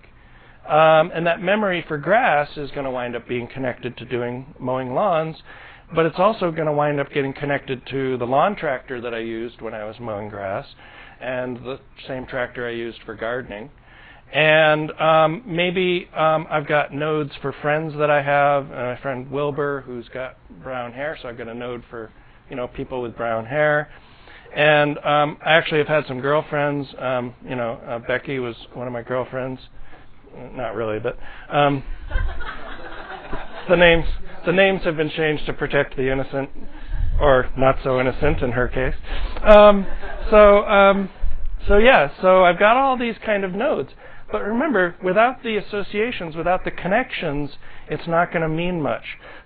[0.68, 4.54] Um, and that memory for grass is going to wind up being connected to doing
[4.58, 5.36] mowing lawns,
[5.94, 9.18] but it's also going to wind up getting connected to the lawn tractor that I
[9.18, 10.66] used when I was mowing grass
[11.20, 13.70] and the same tractor I used for gardening.
[14.32, 18.70] And um, maybe um, I've got nodes for friends that I have.
[18.70, 22.12] Uh, my friend Wilbur, who's got brown hair, so I've got a node for
[22.48, 23.90] you know people with brown hair.
[24.54, 26.88] And um, I actually have had some girlfriends.
[26.98, 29.60] Um, you know, uh, Becky was one of my girlfriends.
[30.54, 31.82] Not really, but um,
[33.68, 34.06] the names
[34.46, 36.50] the names have been changed to protect the innocent,
[37.20, 38.94] or not so innocent in her case.
[39.42, 39.86] Um,
[40.30, 41.10] so um,
[41.66, 43.90] so yeah, so I've got all these kind of nodes.
[44.32, 47.50] But remember, without the associations, without the connections,
[47.88, 49.02] it's not going to mean much.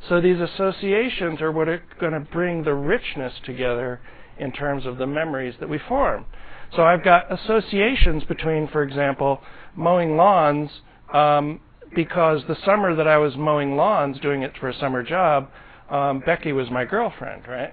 [0.08, 4.00] So these associations are what are going to bring the richness together
[4.38, 6.26] in terms of the memories that we form.
[6.74, 9.40] So I've got associations between, for example,
[9.74, 10.70] mowing lawns,
[11.12, 11.60] um,
[11.94, 15.48] because the summer that I was mowing lawns, doing it for a summer job,
[15.88, 17.72] um, Becky was my girlfriend, right?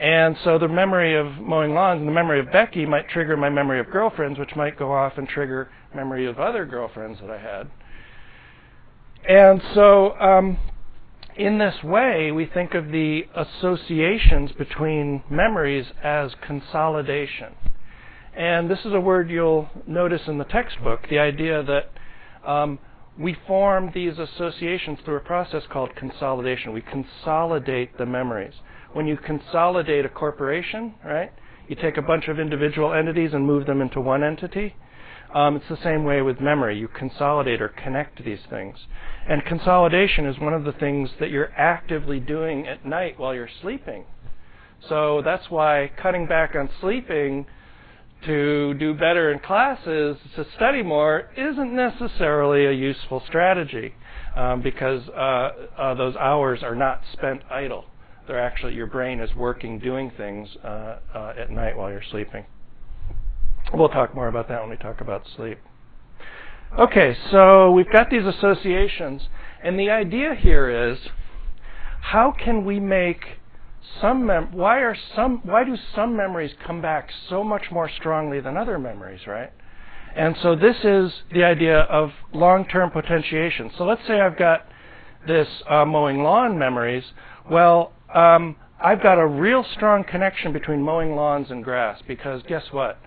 [0.00, 3.48] And so the memory of mowing lawns and the memory of Becky might trigger my
[3.48, 7.38] memory of girlfriends, which might go off and trigger memory of other girlfriends that I
[7.38, 7.70] had.
[9.28, 10.58] And so, um,
[11.36, 17.54] in this way, we think of the associations between memories as consolidation.
[18.34, 22.78] And this is a word you'll notice in the textbook the idea that um,
[23.18, 26.72] we form these associations through a process called consolidation.
[26.72, 28.54] We consolidate the memories
[28.92, 31.32] when you consolidate a corporation, right?
[31.68, 34.76] You take a bunch of individual entities and move them into one entity.
[35.34, 36.78] Um, it's the same way with memory.
[36.78, 38.76] You consolidate or connect these things.
[39.28, 43.48] And consolidation is one of the things that you're actively doing at night while you're
[43.60, 44.04] sleeping.
[44.88, 47.46] So that's why cutting back on sleeping
[48.24, 53.94] to do better in classes, to study more, isn't necessarily a useful strategy
[54.36, 57.84] um, because uh, uh, those hours are not spent idle
[58.26, 62.44] they're actually your brain is working doing things uh, uh, at night while you're sleeping.
[63.72, 65.58] We'll talk more about that when we talk about sleep.
[66.78, 69.28] Okay, so we've got these associations,
[69.62, 70.98] and the idea here is
[72.00, 73.24] how can we make
[74.00, 78.40] some mem- why are some why do some memories come back so much more strongly
[78.40, 79.52] than other memories, right?
[80.14, 83.70] And so this is the idea of long-term potentiation.
[83.76, 84.66] So let's say I've got
[85.26, 87.04] this uh, mowing lawn memories.
[87.50, 92.64] Well, um, I've got a real strong connection between mowing lawns and grass because guess
[92.70, 92.98] what?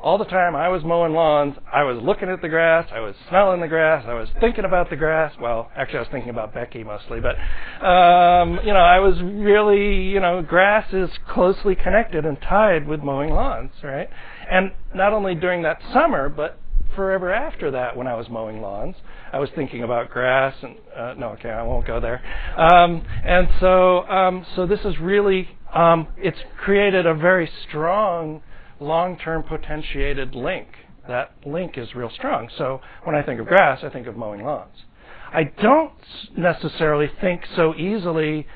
[0.00, 3.14] All the time I was mowing lawns, I was looking at the grass, I was
[3.28, 5.32] smelling the grass, I was thinking about the grass.
[5.40, 7.36] Well, actually, I was thinking about Becky mostly, but
[7.84, 13.00] um, you know, I was really, you know, grass is closely connected and tied with
[13.00, 14.08] mowing lawns, right?
[14.50, 16.60] And not only during that summer, but
[16.94, 18.96] forever after that when I was mowing lawns.
[19.32, 22.22] I was thinking about grass and uh, no, okay, I won't go there.
[22.56, 28.42] Um, and so, um, so this is really um, it's created a very strong
[28.80, 30.68] long-term potentiated link.
[31.08, 32.48] That link is real strong.
[32.58, 34.74] So when I think of grass, I think of mowing lawns.
[35.32, 35.92] I don't
[36.36, 38.46] necessarily think so easily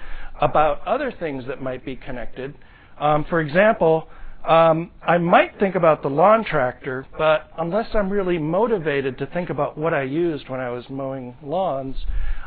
[0.40, 2.54] about other things that might be connected.
[2.98, 4.08] Um, for example,
[4.46, 9.50] um, I might think about the lawn tractor, but unless I'm really motivated to think
[9.50, 11.96] about what I used when I was mowing lawns,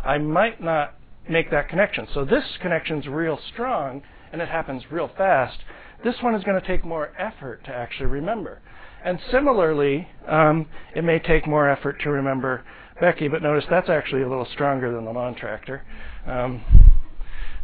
[0.03, 0.95] I might not
[1.29, 2.07] make that connection.
[2.13, 4.01] So this connection's real strong,
[4.31, 5.59] and it happens real fast.
[6.03, 8.61] This one is going to take more effort to actually remember.
[9.03, 12.63] And similarly, um, it may take more effort to remember
[13.01, 15.83] Becky, but notice that's actually a little stronger than the lawn tractor.
[16.25, 16.63] Um,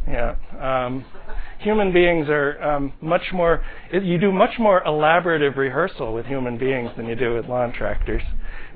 [0.07, 0.35] yeah.
[0.59, 1.05] Um,
[1.59, 6.89] human beings are um, much more, you do much more elaborative rehearsal with human beings
[6.97, 8.23] than you do with lawn tractors.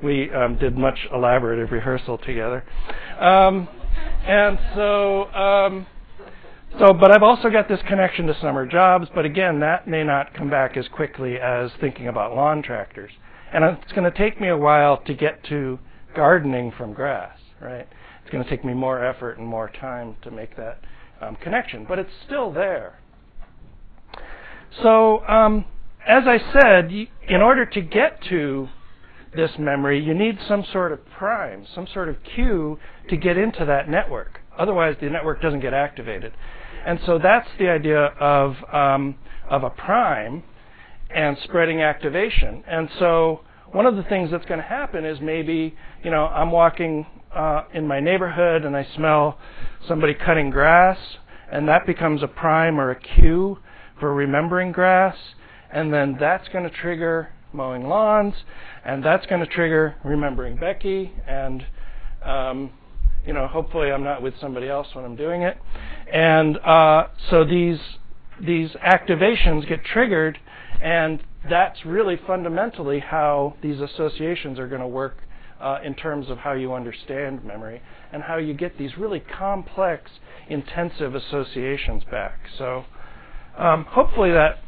[0.02, 2.64] We um, did much elaborative rehearsal together.
[3.18, 3.68] Um,
[4.26, 5.86] and so, um,
[6.78, 10.34] so, but I've also got this connection to summer jobs, but again, that may not
[10.34, 13.10] come back as quickly as thinking about lawn tractors.
[13.52, 15.78] And it's going to take me a while to get to
[16.16, 17.86] gardening from grass, right?
[18.22, 20.80] It's going to take me more effort and more time to make that
[21.20, 22.98] um, connection, but it's still there.
[24.82, 25.66] So, um,
[26.06, 26.90] as I said,
[27.28, 28.68] in order to get to
[29.34, 32.78] this memory, you need some sort of prime, some sort of cue
[33.08, 34.40] to get into that network.
[34.58, 36.32] Otherwise, the network doesn't get activated.
[36.84, 39.16] And so that's the idea of um,
[39.48, 40.42] of a prime
[41.14, 42.64] and spreading activation.
[42.66, 43.40] And so
[43.72, 47.64] one of the things that's going to happen is maybe you know I'm walking uh,
[47.72, 49.38] in my neighborhood and I smell
[49.88, 50.98] somebody cutting grass,
[51.50, 53.58] and that becomes a prime or a cue
[53.98, 55.16] for remembering grass,
[55.72, 58.34] and then that's going to trigger mowing lawns,
[58.84, 61.64] and that's going to trigger remembering Becky, and
[62.24, 62.70] um,
[63.26, 65.56] you know hopefully I'm not with somebody else when I'm doing it,
[66.12, 67.78] and uh, so these
[68.44, 70.38] these activations get triggered,
[70.82, 75.18] and that's really fundamentally how these associations are going to work
[75.60, 77.80] uh, in terms of how you understand memory
[78.12, 80.10] and how you get these really complex,
[80.48, 82.38] intensive associations back.
[82.58, 82.84] So,
[83.58, 84.58] um, hopefully, that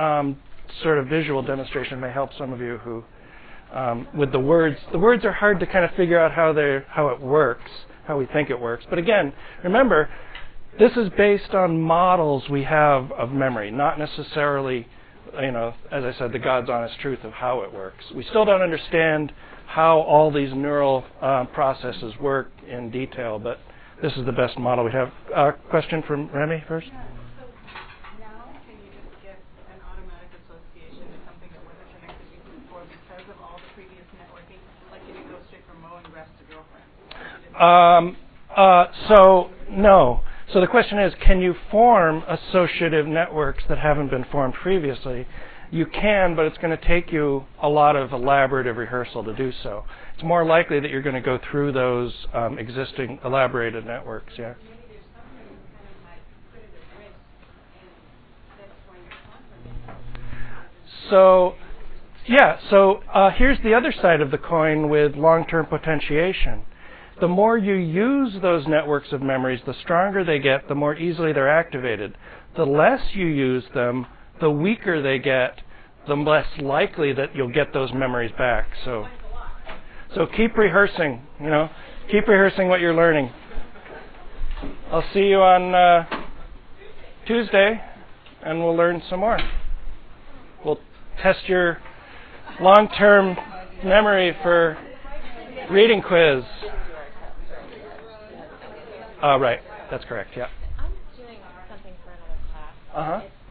[0.00, 0.38] um,
[0.82, 3.04] sort of visual demonstration may help some of you who,
[3.72, 6.80] um, with the words, the words are hard to kind of figure out how they
[6.88, 7.70] how it works,
[8.06, 8.84] how we think it works.
[8.88, 9.32] But again,
[9.64, 10.08] remember,
[10.78, 14.86] this is based on models we have of memory, not necessarily
[15.40, 18.04] you know, as I said, the God's honest truth of how it works.
[18.14, 19.32] We still don't understand
[19.66, 23.58] how all these neural uh, processes work in detail, but
[24.02, 25.10] this is the best model we have.
[25.34, 26.88] Uh, question from Remy first.
[26.88, 27.00] Yeah,
[27.40, 27.46] so
[28.20, 29.38] now can you just get
[29.72, 34.60] an automatic association to something that wasn't connected before because of all the previous networking?
[34.92, 37.42] Like, can you go straight from mowing grass to girlfriend?
[37.62, 38.16] Um,
[38.56, 40.22] uh, so no.
[40.52, 45.26] So the question is, can you form associative networks that haven't been formed previously?
[45.70, 49.52] You can, but it's going to take you a lot of elaborative rehearsal to do
[49.62, 49.84] so.
[50.14, 54.34] It's more likely that you're going to go through those um, existing elaborated networks.
[54.36, 54.54] Yeah.
[61.08, 61.54] So,
[62.26, 62.58] yeah.
[62.68, 66.64] So uh, here's the other side of the coin with long-term potentiation.
[67.22, 71.32] The more you use those networks of memories, the stronger they get, the more easily
[71.32, 72.18] they're activated.
[72.56, 74.06] The less you use them,
[74.40, 75.60] the weaker they get,
[76.08, 78.66] the less likely that you'll get those memories back.
[78.84, 79.06] So,
[80.16, 81.22] so keep rehearsing.
[81.40, 81.68] You know,
[82.10, 83.30] keep rehearsing what you're learning.
[84.90, 86.04] I'll see you on uh,
[87.28, 87.80] Tuesday,
[88.44, 89.38] and we'll learn some more.
[90.64, 90.80] We'll
[91.22, 91.78] test your
[92.60, 93.36] long-term
[93.84, 94.76] memory for
[95.70, 96.42] reading quiz.
[99.22, 100.30] Uh, right, that's correct.
[100.36, 100.48] Yeah.
[100.78, 101.38] I'm doing
[101.70, 102.74] something for another class.
[102.94, 103.20] Uh huh.
[103.24, 103.41] It's